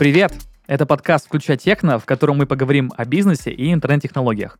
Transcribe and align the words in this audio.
Привет! 0.00 0.32
Это 0.66 0.86
подкаст 0.86 1.26
«Включай 1.26 1.58
техно», 1.58 1.98
в 1.98 2.06
котором 2.06 2.38
мы 2.38 2.46
поговорим 2.46 2.90
о 2.96 3.04
бизнесе 3.04 3.50
и 3.50 3.70
интернет-технологиях. 3.70 4.58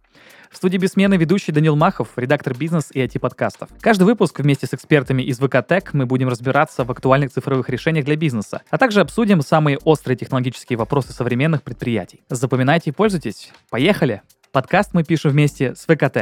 В 0.51 0.57
студии 0.59 0.77
«Бессмены» 0.77 1.17
ведущий 1.17 1.51
Данил 1.51 1.77
Махов, 1.77 2.09
редактор 2.17 2.55
бизнес 2.55 2.91
и 2.93 3.01
IT-подкастов. 3.01 3.71
Каждый 3.81 4.03
выпуск 4.03 4.39
вместе 4.39 4.67
с 4.67 4.75
экспертами 4.75 5.23
из 5.23 5.39
ВК 5.39 5.65
мы 5.95 6.05
будем 6.05 6.29
разбираться 6.29 6.85
в 6.85 6.91
актуальных 6.91 7.33
цифровых 7.33 7.71
решениях 7.71 8.05
для 8.05 8.17
бизнеса, 8.17 8.61
а 8.69 8.77
также 8.77 9.01
обсудим 9.01 9.41
самые 9.41 9.79
острые 9.79 10.19
технологические 10.19 10.77
вопросы 10.77 11.15
современных 11.15 11.63
предприятий. 11.63 12.21
Запоминайте 12.29 12.91
и 12.91 12.93
пользуйтесь. 12.93 13.51
Поехали! 13.71 14.21
Подкаст 14.53 14.91
мы 14.93 15.05
пишем 15.05 15.31
вместе 15.31 15.75
с 15.75 15.87
ВК 15.87 16.13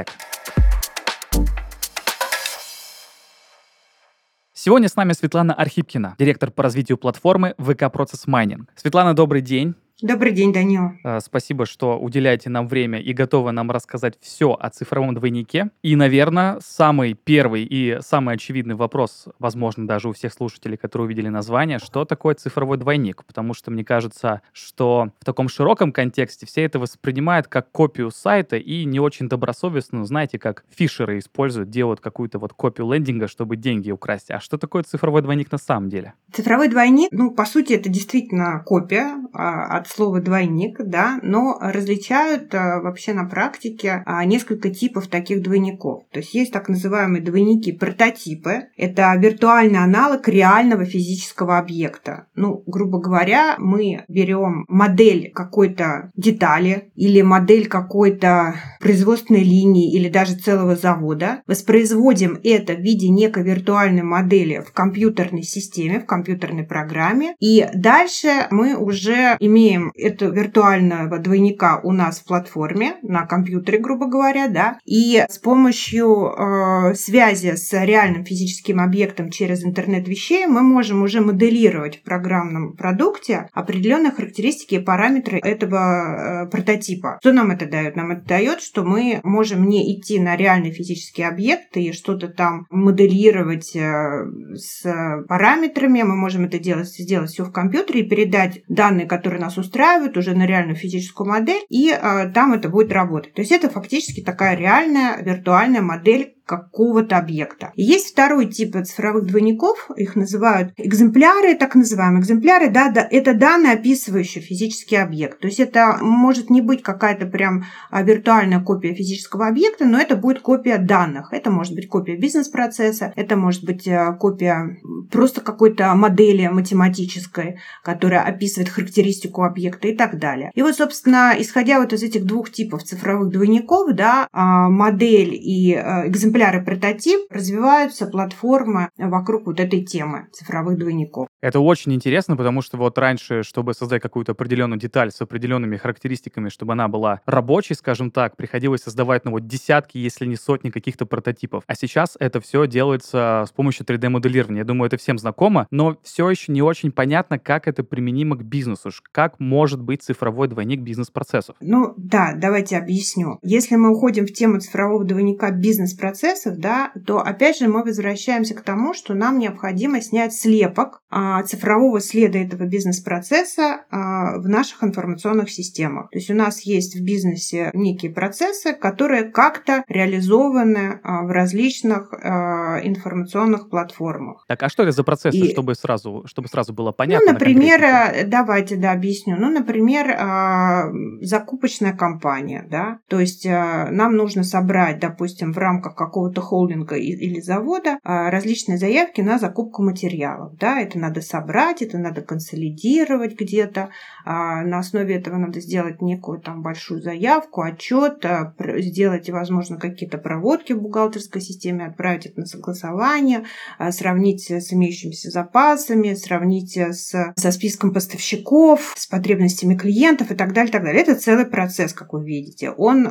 Сегодня 4.60 4.88
с 4.88 4.96
нами 4.96 5.12
Светлана 5.12 5.54
Архипкина, 5.54 6.16
директор 6.18 6.50
по 6.50 6.64
развитию 6.64 6.98
платформы 6.98 7.54
ВК 7.58 7.82
Process 7.82 8.26
Mining. 8.26 8.66
Светлана, 8.74 9.14
добрый 9.14 9.40
день. 9.40 9.76
Добрый 10.00 10.30
день, 10.30 10.52
Данил. 10.52 10.92
Э, 11.02 11.18
спасибо, 11.18 11.66
что 11.66 11.98
уделяете 11.98 12.48
нам 12.50 12.68
время 12.68 13.00
и 13.00 13.12
готовы 13.12 13.50
нам 13.50 13.68
рассказать 13.68 14.16
все 14.20 14.52
о 14.52 14.70
цифровом 14.70 15.12
двойнике. 15.16 15.70
И, 15.82 15.96
наверное, 15.96 16.60
самый 16.64 17.14
первый 17.14 17.64
и 17.64 17.98
самый 18.00 18.36
очевидный 18.36 18.76
вопрос, 18.76 19.26
возможно, 19.40 19.88
даже 19.88 20.08
у 20.08 20.12
всех 20.12 20.32
слушателей, 20.32 20.76
которые 20.76 21.06
увидели 21.06 21.26
название, 21.26 21.80
что 21.80 22.04
такое 22.04 22.36
цифровой 22.36 22.76
двойник? 22.76 23.24
Потому 23.24 23.54
что 23.54 23.72
мне 23.72 23.84
кажется, 23.84 24.42
что 24.52 25.10
в 25.18 25.24
таком 25.24 25.48
широком 25.48 25.90
контексте 25.90 26.46
все 26.46 26.62
это 26.62 26.78
воспринимают 26.78 27.48
как 27.48 27.72
копию 27.72 28.12
сайта 28.12 28.56
и 28.56 28.84
не 28.84 29.00
очень 29.00 29.28
добросовестно, 29.28 30.04
знаете, 30.04 30.38
как 30.38 30.64
фишеры 30.70 31.18
используют, 31.18 31.70
делают 31.70 31.98
какую-то 31.98 32.38
вот 32.38 32.52
копию 32.52 32.92
лендинга, 32.92 33.26
чтобы 33.26 33.56
деньги 33.56 33.90
украсть. 33.90 34.30
А 34.30 34.38
что 34.38 34.58
такое 34.58 34.84
цифровой 34.84 35.22
двойник 35.22 35.50
на 35.50 35.58
самом 35.58 35.88
деле? 35.88 36.14
Цифровой 36.32 36.68
двойник, 36.68 37.08
ну, 37.10 37.32
по 37.32 37.44
сути, 37.44 37.72
это 37.72 37.88
действительно 37.88 38.62
копия 38.64 39.16
а, 39.32 39.78
от 39.88 39.94
слово 39.94 40.20
двойник, 40.20 40.78
да, 40.84 41.18
но 41.22 41.58
различают 41.60 42.54
а, 42.54 42.80
вообще 42.80 43.12
на 43.12 43.24
практике 43.24 44.02
а, 44.06 44.24
несколько 44.24 44.70
типов 44.70 45.08
таких 45.08 45.42
двойников. 45.42 46.04
То 46.12 46.20
есть 46.20 46.34
есть 46.34 46.52
так 46.52 46.68
называемые 46.68 47.22
двойники 47.22 47.72
прототипы. 47.72 48.68
Это 48.76 49.14
виртуальный 49.16 49.78
аналог 49.78 50.28
реального 50.28 50.84
физического 50.84 51.58
объекта. 51.58 52.26
Ну, 52.34 52.62
грубо 52.66 53.00
говоря, 53.00 53.56
мы 53.58 54.04
берем 54.08 54.64
модель 54.68 55.30
какой-то 55.34 56.10
детали 56.16 56.90
или 56.94 57.22
модель 57.22 57.68
какой-то 57.68 58.54
производственной 58.80 59.42
линии 59.42 59.94
или 59.94 60.08
даже 60.08 60.34
целого 60.34 60.76
завода, 60.76 61.42
воспроизводим 61.46 62.38
это 62.44 62.74
в 62.74 62.80
виде 62.80 63.08
некой 63.08 63.42
виртуальной 63.42 64.02
модели 64.02 64.62
в 64.66 64.72
компьютерной 64.72 65.42
системе, 65.42 66.00
в 66.00 66.06
компьютерной 66.06 66.64
программе, 66.64 67.34
и 67.40 67.66
дальше 67.74 68.46
мы 68.50 68.76
уже 68.76 69.36
имеем 69.40 69.77
имеем 69.78 69.92
этого 69.94 70.32
виртуального 70.32 71.18
двойника 71.18 71.80
у 71.82 71.92
нас 71.92 72.20
в 72.20 72.24
платформе, 72.24 72.96
на 73.02 73.26
компьютере, 73.26 73.78
грубо 73.78 74.06
говоря, 74.06 74.48
да, 74.48 74.78
и 74.84 75.24
с 75.28 75.38
помощью 75.38 76.32
э, 76.32 76.94
связи 76.94 77.54
с 77.56 77.72
реальным 77.72 78.24
физическим 78.24 78.80
объектом 78.80 79.30
через 79.30 79.64
интернет 79.64 80.08
вещей 80.08 80.46
мы 80.46 80.62
можем 80.62 81.02
уже 81.02 81.20
моделировать 81.20 82.00
в 82.00 82.02
программном 82.02 82.76
продукте 82.76 83.48
определенные 83.52 84.12
характеристики 84.12 84.76
и 84.76 84.80
параметры 84.80 85.38
этого 85.38 86.44
э, 86.44 86.50
прототипа. 86.50 87.18
Что 87.20 87.32
нам 87.32 87.50
это 87.50 87.66
дает? 87.66 87.96
Нам 87.96 88.12
это 88.12 88.26
дает, 88.26 88.60
что 88.60 88.84
мы 88.84 89.20
можем 89.22 89.68
не 89.68 89.94
идти 89.94 90.18
на 90.18 90.36
реальный 90.36 90.70
физический 90.70 91.22
объект 91.22 91.76
и 91.76 91.92
что-то 91.92 92.28
там 92.28 92.66
моделировать 92.70 93.74
э, 93.74 94.24
с 94.54 94.82
параметрами, 95.28 96.02
мы 96.02 96.16
можем 96.16 96.44
это 96.44 96.58
делать, 96.58 96.88
сделать 96.88 97.30
все 97.30 97.44
в 97.44 97.52
компьютере 97.52 98.00
и 98.00 98.08
передать 98.08 98.62
данные, 98.68 99.06
которые 99.06 99.40
нас 99.40 99.56
устраивают, 99.56 99.67
устраивают 99.68 100.16
уже 100.16 100.34
на 100.34 100.46
реальную 100.46 100.76
физическую 100.76 101.28
модель, 101.28 101.62
и 101.68 101.90
э, 101.90 102.30
там 102.32 102.54
это 102.54 102.68
будет 102.68 102.92
работать. 102.92 103.34
То 103.34 103.42
есть 103.42 103.52
это 103.52 103.68
фактически 103.68 104.22
такая 104.22 104.56
реальная 104.56 105.22
виртуальная 105.22 105.82
модель 105.82 106.34
какого-то 106.48 107.18
объекта. 107.18 107.72
И 107.76 107.82
есть 107.82 108.10
второй 108.10 108.46
тип 108.46 108.74
цифровых 108.82 109.26
двойников, 109.26 109.90
их 109.96 110.16
называют 110.16 110.72
экземпляры, 110.78 111.54
так 111.54 111.74
называемые 111.74 112.22
экземпляры, 112.22 112.70
да, 112.70 112.90
да, 112.90 113.06
это 113.08 113.34
данные, 113.34 113.74
описывающие 113.74 114.42
физический 114.42 114.96
объект. 114.96 115.40
То 115.40 115.46
есть 115.46 115.60
это 115.60 115.98
может 116.00 116.48
не 116.48 116.62
быть 116.62 116.82
какая-то 116.82 117.26
прям 117.26 117.64
а, 117.90 118.02
виртуальная 118.02 118.60
копия 118.60 118.94
физического 118.94 119.46
объекта, 119.46 119.84
но 119.84 120.00
это 120.00 120.16
будет 120.16 120.40
копия 120.40 120.78
данных. 120.78 121.32
Это 121.32 121.50
может 121.50 121.74
быть 121.74 121.86
копия 121.86 122.16
бизнес-процесса, 122.16 123.12
это 123.14 123.36
может 123.36 123.64
быть 123.64 123.86
э, 123.86 124.16
копия 124.18 124.78
просто 125.12 125.42
какой-то 125.42 125.94
модели 125.94 126.46
математической, 126.48 127.58
которая 127.84 128.22
описывает 128.22 128.70
характеристику 128.70 129.42
объекта 129.42 129.88
и 129.88 129.94
так 129.94 130.18
далее. 130.18 130.50
И 130.54 130.62
вот, 130.62 130.74
собственно, 130.74 131.34
исходя 131.38 131.78
вот 131.78 131.92
из 131.92 132.02
этих 132.02 132.24
двух 132.24 132.50
типов 132.50 132.84
цифровых 132.84 133.30
двойников, 133.30 133.94
да, 133.94 134.28
а, 134.32 134.70
модель 134.70 135.34
и 135.34 135.74
экземпляр 135.74 136.37
экземпляры 136.38 136.64
прототип, 136.64 137.20
развиваются 137.30 138.06
платформы 138.06 138.90
вокруг 138.96 139.46
вот 139.46 139.58
этой 139.58 139.84
темы 139.84 140.28
цифровых 140.32 140.78
двойников. 140.78 141.26
Это 141.40 141.60
очень 141.60 141.92
интересно, 141.94 142.36
потому 142.36 142.62
что 142.62 142.76
вот 142.76 142.96
раньше, 142.96 143.42
чтобы 143.42 143.74
создать 143.74 144.02
какую-то 144.02 144.32
определенную 144.32 144.78
деталь 144.78 145.10
с 145.10 145.20
определенными 145.20 145.76
характеристиками, 145.76 146.48
чтобы 146.48 146.74
она 146.74 146.88
была 146.88 147.20
рабочей, 147.26 147.74
скажем 147.74 148.10
так, 148.10 148.36
приходилось 148.36 148.82
создавать, 148.82 149.24
ну 149.24 149.32
вот 149.32 149.46
десятки, 149.46 149.98
если 149.98 150.26
не 150.26 150.36
сотни 150.36 150.70
каких-то 150.70 151.06
прототипов. 151.06 151.64
А 151.66 151.74
сейчас 151.74 152.16
это 152.20 152.40
все 152.40 152.66
делается 152.66 153.44
с 153.48 153.52
помощью 153.52 153.84
3D-моделирования. 153.86 154.58
Я 154.58 154.64
думаю, 154.64 154.86
это 154.86 154.96
всем 154.96 155.18
знакомо, 155.18 155.66
но 155.70 155.98
все 156.04 156.30
еще 156.30 156.52
не 156.52 156.62
очень 156.62 156.92
понятно, 156.92 157.38
как 157.38 157.66
это 157.66 157.82
применимо 157.82 158.36
к 158.36 158.44
бизнесу, 158.44 158.90
как 159.10 159.40
может 159.40 159.82
быть 159.82 160.02
цифровой 160.02 160.48
двойник 160.48 160.80
бизнес-процессов. 160.80 161.56
Ну 161.60 161.94
да, 161.96 162.34
давайте 162.36 162.76
объясню. 162.76 163.38
Если 163.42 163.76
мы 163.76 163.90
уходим 163.90 164.26
в 164.26 164.32
тему 164.32 164.60
цифрового 164.60 165.04
двойника 165.04 165.50
бизнес-процессов, 165.50 166.27
процессов, 166.28 166.58
да, 166.58 166.92
то 167.06 167.20
опять 167.20 167.58
же 167.58 167.68
мы 167.68 167.82
возвращаемся 167.82 168.54
к 168.54 168.60
тому, 168.62 168.94
что 168.94 169.14
нам 169.14 169.38
необходимо 169.38 170.00
снять 170.00 170.34
слепок 170.34 171.00
а, 171.10 171.42
цифрового 171.42 172.00
следа 172.00 172.38
этого 172.38 172.64
бизнес-процесса 172.64 173.84
а, 173.90 174.38
в 174.38 174.48
наших 174.48 174.84
информационных 174.84 175.50
системах. 175.50 176.10
То 176.10 176.18
есть 176.18 176.30
у 176.30 176.34
нас 176.34 176.60
есть 176.62 176.96
в 176.96 177.04
бизнесе 177.04 177.70
некие 177.72 178.12
процессы, 178.12 178.74
которые 178.74 179.24
как-то 179.24 179.84
реализованы 179.88 181.00
а, 181.02 181.22
в 181.22 181.30
различных 181.30 182.12
а, 182.12 182.80
информационных 182.82 183.70
платформах. 183.70 184.44
Так, 184.48 184.62
а 184.62 184.68
что 184.68 184.82
это 184.82 184.92
за 184.92 185.04
процессы, 185.04 185.38
И... 185.38 185.52
чтобы 185.52 185.74
сразу, 185.74 186.24
чтобы 186.26 186.48
сразу 186.48 186.72
было 186.72 186.92
понятно? 186.92 187.26
Ну, 187.28 187.32
например, 187.32 188.26
давайте, 188.26 188.76
да, 188.76 188.92
объясню. 188.92 189.36
Ну, 189.38 189.50
например, 189.50 190.14
а, 190.18 190.90
закупочная 191.22 191.94
компания, 191.94 192.66
да, 192.70 192.98
то 193.08 193.18
есть 193.18 193.46
а, 193.46 193.88
нам 193.90 194.16
нужно 194.16 194.44
собрать, 194.44 194.98
допустим, 195.00 195.52
в 195.52 195.58
рамках 195.58 195.94
какого-то 196.18 196.40
холдинга 196.40 196.96
или 196.96 197.40
завода 197.40 197.98
а, 198.02 198.30
различные 198.30 198.76
заявки 198.76 199.20
на 199.20 199.38
закупку 199.38 199.84
материалов. 199.84 200.56
Да, 200.58 200.80
это 200.80 200.98
надо 200.98 201.20
собрать, 201.20 201.80
это 201.80 201.96
надо 201.96 202.22
консолидировать 202.22 203.38
где-то. 203.38 203.90
А, 204.24 204.62
на 204.62 204.80
основе 204.80 205.14
этого 205.14 205.36
надо 205.36 205.60
сделать 205.60 206.02
некую 206.02 206.40
там 206.40 206.62
большую 206.62 207.00
заявку, 207.00 207.62
отчет, 207.62 208.24
а, 208.24 208.52
сделать, 208.78 209.30
возможно, 209.30 209.78
какие-то 209.78 210.18
проводки 210.18 210.72
в 210.72 210.82
бухгалтерской 210.82 211.40
системе, 211.40 211.86
отправить 211.86 212.26
это 212.26 212.40
на 212.40 212.46
согласование, 212.46 213.44
сравнить 213.90 214.50
с 214.50 214.72
имеющимися 214.72 215.30
запасами, 215.30 216.14
сравнить 216.14 216.76
с, 216.76 217.32
со 217.36 217.52
списком 217.52 217.92
поставщиков, 217.92 218.92
с 218.96 219.06
потребностями 219.06 219.76
клиентов 219.76 220.32
и 220.32 220.34
так 220.34 220.52
далее, 220.52 220.72
так 220.72 220.82
далее. 220.82 221.02
Это 221.02 221.14
целый 221.14 221.46
процесс, 221.46 221.92
как 221.92 222.12
вы 222.12 222.24
видите. 222.24 222.70
Он 222.70 223.08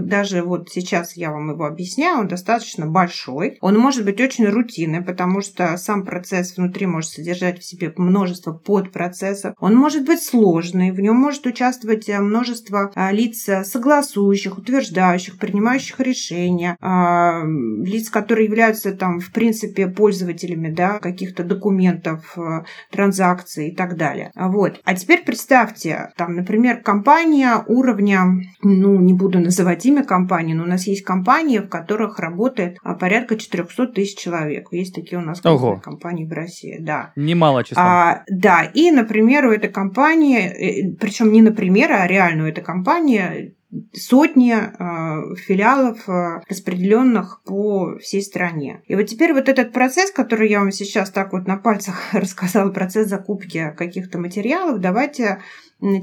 даже 0.00 0.42
вот 0.42 0.70
сейчас 0.70 1.16
я 1.16 1.30
вам 1.30 1.50
его 1.50 1.66
объясняю, 1.66 2.21
он 2.22 2.28
достаточно 2.28 2.86
большой. 2.86 3.58
Он 3.60 3.76
может 3.78 4.04
быть 4.04 4.20
очень 4.20 4.46
рутинный, 4.46 5.02
потому 5.02 5.40
что 5.40 5.76
сам 5.76 6.04
процесс 6.04 6.56
внутри 6.56 6.86
может 6.86 7.10
содержать 7.10 7.60
в 7.60 7.64
себе 7.64 7.92
множество 7.96 8.52
подпроцессов. 8.52 9.54
Он 9.60 9.74
может 9.74 10.04
быть 10.04 10.22
сложный, 10.22 10.90
в 10.90 11.00
нем 11.00 11.16
может 11.16 11.46
участвовать 11.46 12.08
э, 12.08 12.18
множество 12.20 12.90
а, 12.94 13.12
лиц 13.12 13.48
э, 13.48 13.64
согласующих, 13.64 14.58
утверждающих, 14.58 15.38
принимающих 15.38 16.00
решения, 16.00 16.76
а, 16.80 17.42
лиц, 17.44 18.08
которые 18.08 18.46
являются 18.46 18.92
там, 18.92 19.20
в 19.20 19.32
принципе, 19.32 19.88
пользователями 19.88 20.70
да, 20.70 20.98
каких-то 20.98 21.42
документов, 21.42 22.34
э, 22.36 22.62
транзакций 22.90 23.68
и 23.68 23.74
так 23.74 23.96
далее. 23.96 24.30
Вот. 24.34 24.80
А 24.84 24.94
теперь 24.94 25.24
представьте, 25.24 26.12
там, 26.16 26.36
например, 26.36 26.80
компания 26.82 27.64
уровня, 27.66 28.22
ну, 28.62 29.00
не 29.00 29.12
буду 29.12 29.40
называть 29.40 29.84
имя 29.86 30.04
компании, 30.04 30.54
но 30.54 30.64
у 30.64 30.66
нас 30.66 30.86
есть 30.86 31.04
компании, 31.04 31.58
в 31.58 31.68
которых 31.68 32.11
которых 32.12 32.18
работает 32.18 32.78
а, 32.82 32.94
порядка 32.94 33.36
400 33.36 33.86
тысяч 33.88 34.18
человек. 34.18 34.68
Есть 34.70 34.94
такие 34.94 35.18
у 35.18 35.24
нас 35.24 35.44
Ого. 35.44 35.80
компании 35.82 36.24
в 36.24 36.32
России, 36.32 36.78
да. 36.80 37.12
Немало 37.16 37.64
числа. 37.64 37.82
А, 37.82 38.24
да, 38.28 38.64
и, 38.64 38.90
например, 38.90 39.46
у 39.46 39.52
этой 39.52 39.70
компании, 39.70 40.40
э, 40.40 40.96
причем 40.98 41.32
не 41.32 41.42
например, 41.42 41.92
а 41.92 42.06
реально 42.06 42.44
у 42.44 42.46
этой 42.46 42.62
компании 42.62 43.54
сотни 43.94 44.52
э, 44.52 45.34
филиалов, 45.36 46.06
э, 46.08 46.40
распределенных 46.48 47.40
по 47.44 47.96
всей 47.98 48.22
стране. 48.22 48.82
И 48.86 48.94
вот 48.94 49.04
теперь 49.04 49.32
вот 49.32 49.48
этот 49.48 49.72
процесс, 49.72 50.10
который 50.10 50.50
я 50.50 50.60
вам 50.60 50.72
сейчас 50.72 51.10
так 51.10 51.32
вот 51.32 51.46
на 51.46 51.56
пальцах 51.56 51.96
рассказала, 52.12 52.70
процесс 52.70 53.08
закупки 53.08 53.74
каких-то 53.76 54.18
материалов, 54.18 54.80
давайте 54.80 55.38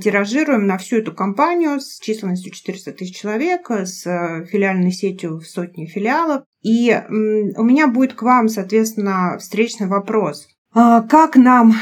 тиражируем 0.01 0.67
на 0.67 0.77
всю 0.77 0.97
эту 0.97 1.13
компанию 1.13 1.79
с 1.79 1.99
численностью 1.99 2.51
400 2.51 2.91
тысяч 2.91 3.17
человек, 3.17 3.71
с 3.71 4.05
э, 4.05 4.45
филиальной 4.45 4.91
сетью 4.91 5.39
в 5.39 5.45
сотни 5.45 5.85
филиалов. 5.85 6.43
И 6.61 6.93
у 7.09 7.63
меня 7.63 7.87
будет 7.87 8.13
к 8.13 8.21
вам, 8.21 8.49
соответственно, 8.49 9.37
встречный 9.39 9.87
вопрос. 9.87 10.47
А 10.73 11.01
как 11.01 11.37
нам 11.37 11.73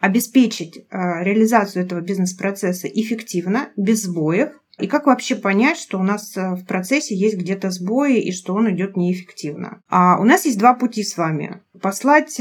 обеспечить 0.00 0.76
э, 0.76 0.82
реализацию 1.22 1.84
этого 1.84 2.00
бизнес-процесса 2.00 2.88
эффективно, 2.88 3.68
без 3.76 4.02
сбоев, 4.02 4.50
и 4.78 4.88
как 4.88 5.06
вообще 5.06 5.36
понять, 5.36 5.78
что 5.78 6.00
у 6.00 6.02
нас 6.02 6.36
э, 6.36 6.54
в 6.56 6.66
процессе 6.66 7.14
есть 7.14 7.36
где-то 7.36 7.70
сбои 7.70 8.18
и 8.18 8.32
что 8.32 8.54
он 8.54 8.74
идет 8.74 8.96
неэффективно? 8.96 9.80
А 9.88 10.18
у 10.20 10.24
нас 10.24 10.44
есть 10.44 10.58
два 10.58 10.74
пути 10.74 11.04
с 11.04 11.16
вами. 11.16 11.62
Послать 11.80 12.40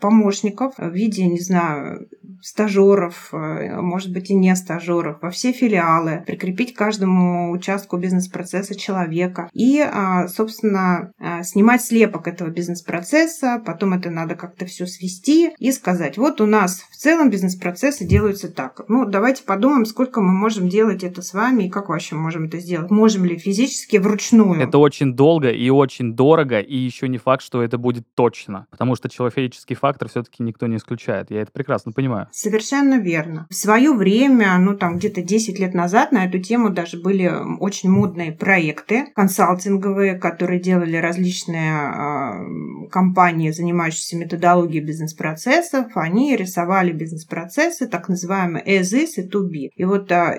помощников 0.00 0.74
в 0.76 0.90
виде, 0.90 1.26
не 1.26 1.40
знаю, 1.40 2.08
стажеров, 2.42 3.30
э, 3.32 3.80
может 3.80 4.12
быть 4.12 4.30
и 4.30 4.34
не 4.34 4.54
стажеров, 4.54 5.18
во 5.22 5.30
все 5.30 5.52
филиалы, 5.52 6.22
прикрепить 6.26 6.74
каждому 6.74 7.50
участку 7.50 7.96
бизнес-процесса 7.96 8.74
человека 8.78 9.48
и, 9.52 9.80
а, 9.80 10.28
собственно, 10.28 11.12
а, 11.18 11.42
снимать 11.42 11.82
слепок 11.82 12.28
этого 12.28 12.48
бизнес-процесса, 12.48 13.62
потом 13.64 13.94
это 13.94 14.10
надо 14.10 14.34
как-то 14.34 14.66
все 14.66 14.86
свести 14.86 15.50
и 15.58 15.72
сказать, 15.72 16.18
вот 16.18 16.40
у 16.40 16.46
нас 16.46 16.84
в 16.90 16.96
целом 16.96 17.30
бизнес-процессы 17.30 18.04
делаются 18.04 18.48
так. 18.48 18.82
Ну, 18.88 19.06
давайте 19.06 19.42
подумаем, 19.42 19.84
сколько 19.84 20.20
мы 20.20 20.32
можем 20.32 20.68
делать 20.68 21.02
это 21.04 21.22
с 21.22 21.34
вами 21.34 21.64
и 21.64 21.70
как 21.70 21.88
вообще 21.88 22.14
можем 22.14 22.44
это 22.44 22.58
сделать. 22.58 22.90
Можем 22.90 23.24
ли 23.24 23.38
физически 23.38 23.96
вручную? 23.96 24.60
Это 24.60 24.78
очень 24.78 25.14
долго 25.14 25.50
и 25.50 25.70
очень 25.70 26.14
дорого, 26.14 26.60
и 26.60 26.76
еще 26.76 27.08
не 27.08 27.18
факт, 27.18 27.42
что 27.42 27.62
это 27.62 27.78
будет 27.78 28.04
точно, 28.14 28.66
потому 28.70 28.94
что 28.94 29.08
человеческий 29.08 29.74
фактор 29.74 29.85
все-таки 30.08 30.42
никто 30.42 30.66
не 30.66 30.76
исключает. 30.76 31.30
Я 31.30 31.42
это 31.42 31.52
прекрасно 31.52 31.92
понимаю. 31.92 32.28
Совершенно 32.32 32.98
верно. 32.98 33.46
В 33.50 33.54
свое 33.54 33.92
время, 33.92 34.56
ну 34.58 34.76
там 34.76 34.96
где-то 34.98 35.22
10 35.22 35.58
лет 35.58 35.74
назад 35.74 36.12
на 36.12 36.26
эту 36.26 36.38
тему 36.38 36.70
даже 36.70 36.98
были 36.98 37.32
очень 37.60 37.90
модные 37.90 38.32
проекты 38.32 39.06
консалтинговые, 39.14 40.14
которые 40.14 40.60
делали 40.60 40.96
различные 40.96 41.90
э, 41.90 42.88
компании, 42.90 43.50
занимающиеся 43.50 44.16
методологией 44.16 44.84
бизнес-процессов. 44.84 45.86
Они 45.94 46.36
рисовали 46.36 46.92
бизнес-процессы, 46.92 47.86
так 47.86 48.08
называемые 48.08 48.64
as 48.64 48.92
is 48.92 49.22
и 49.22 49.28
to 49.28 49.42
be. 49.42 49.70
И 49.74 49.84
вот 49.84 50.10
э, 50.10 50.36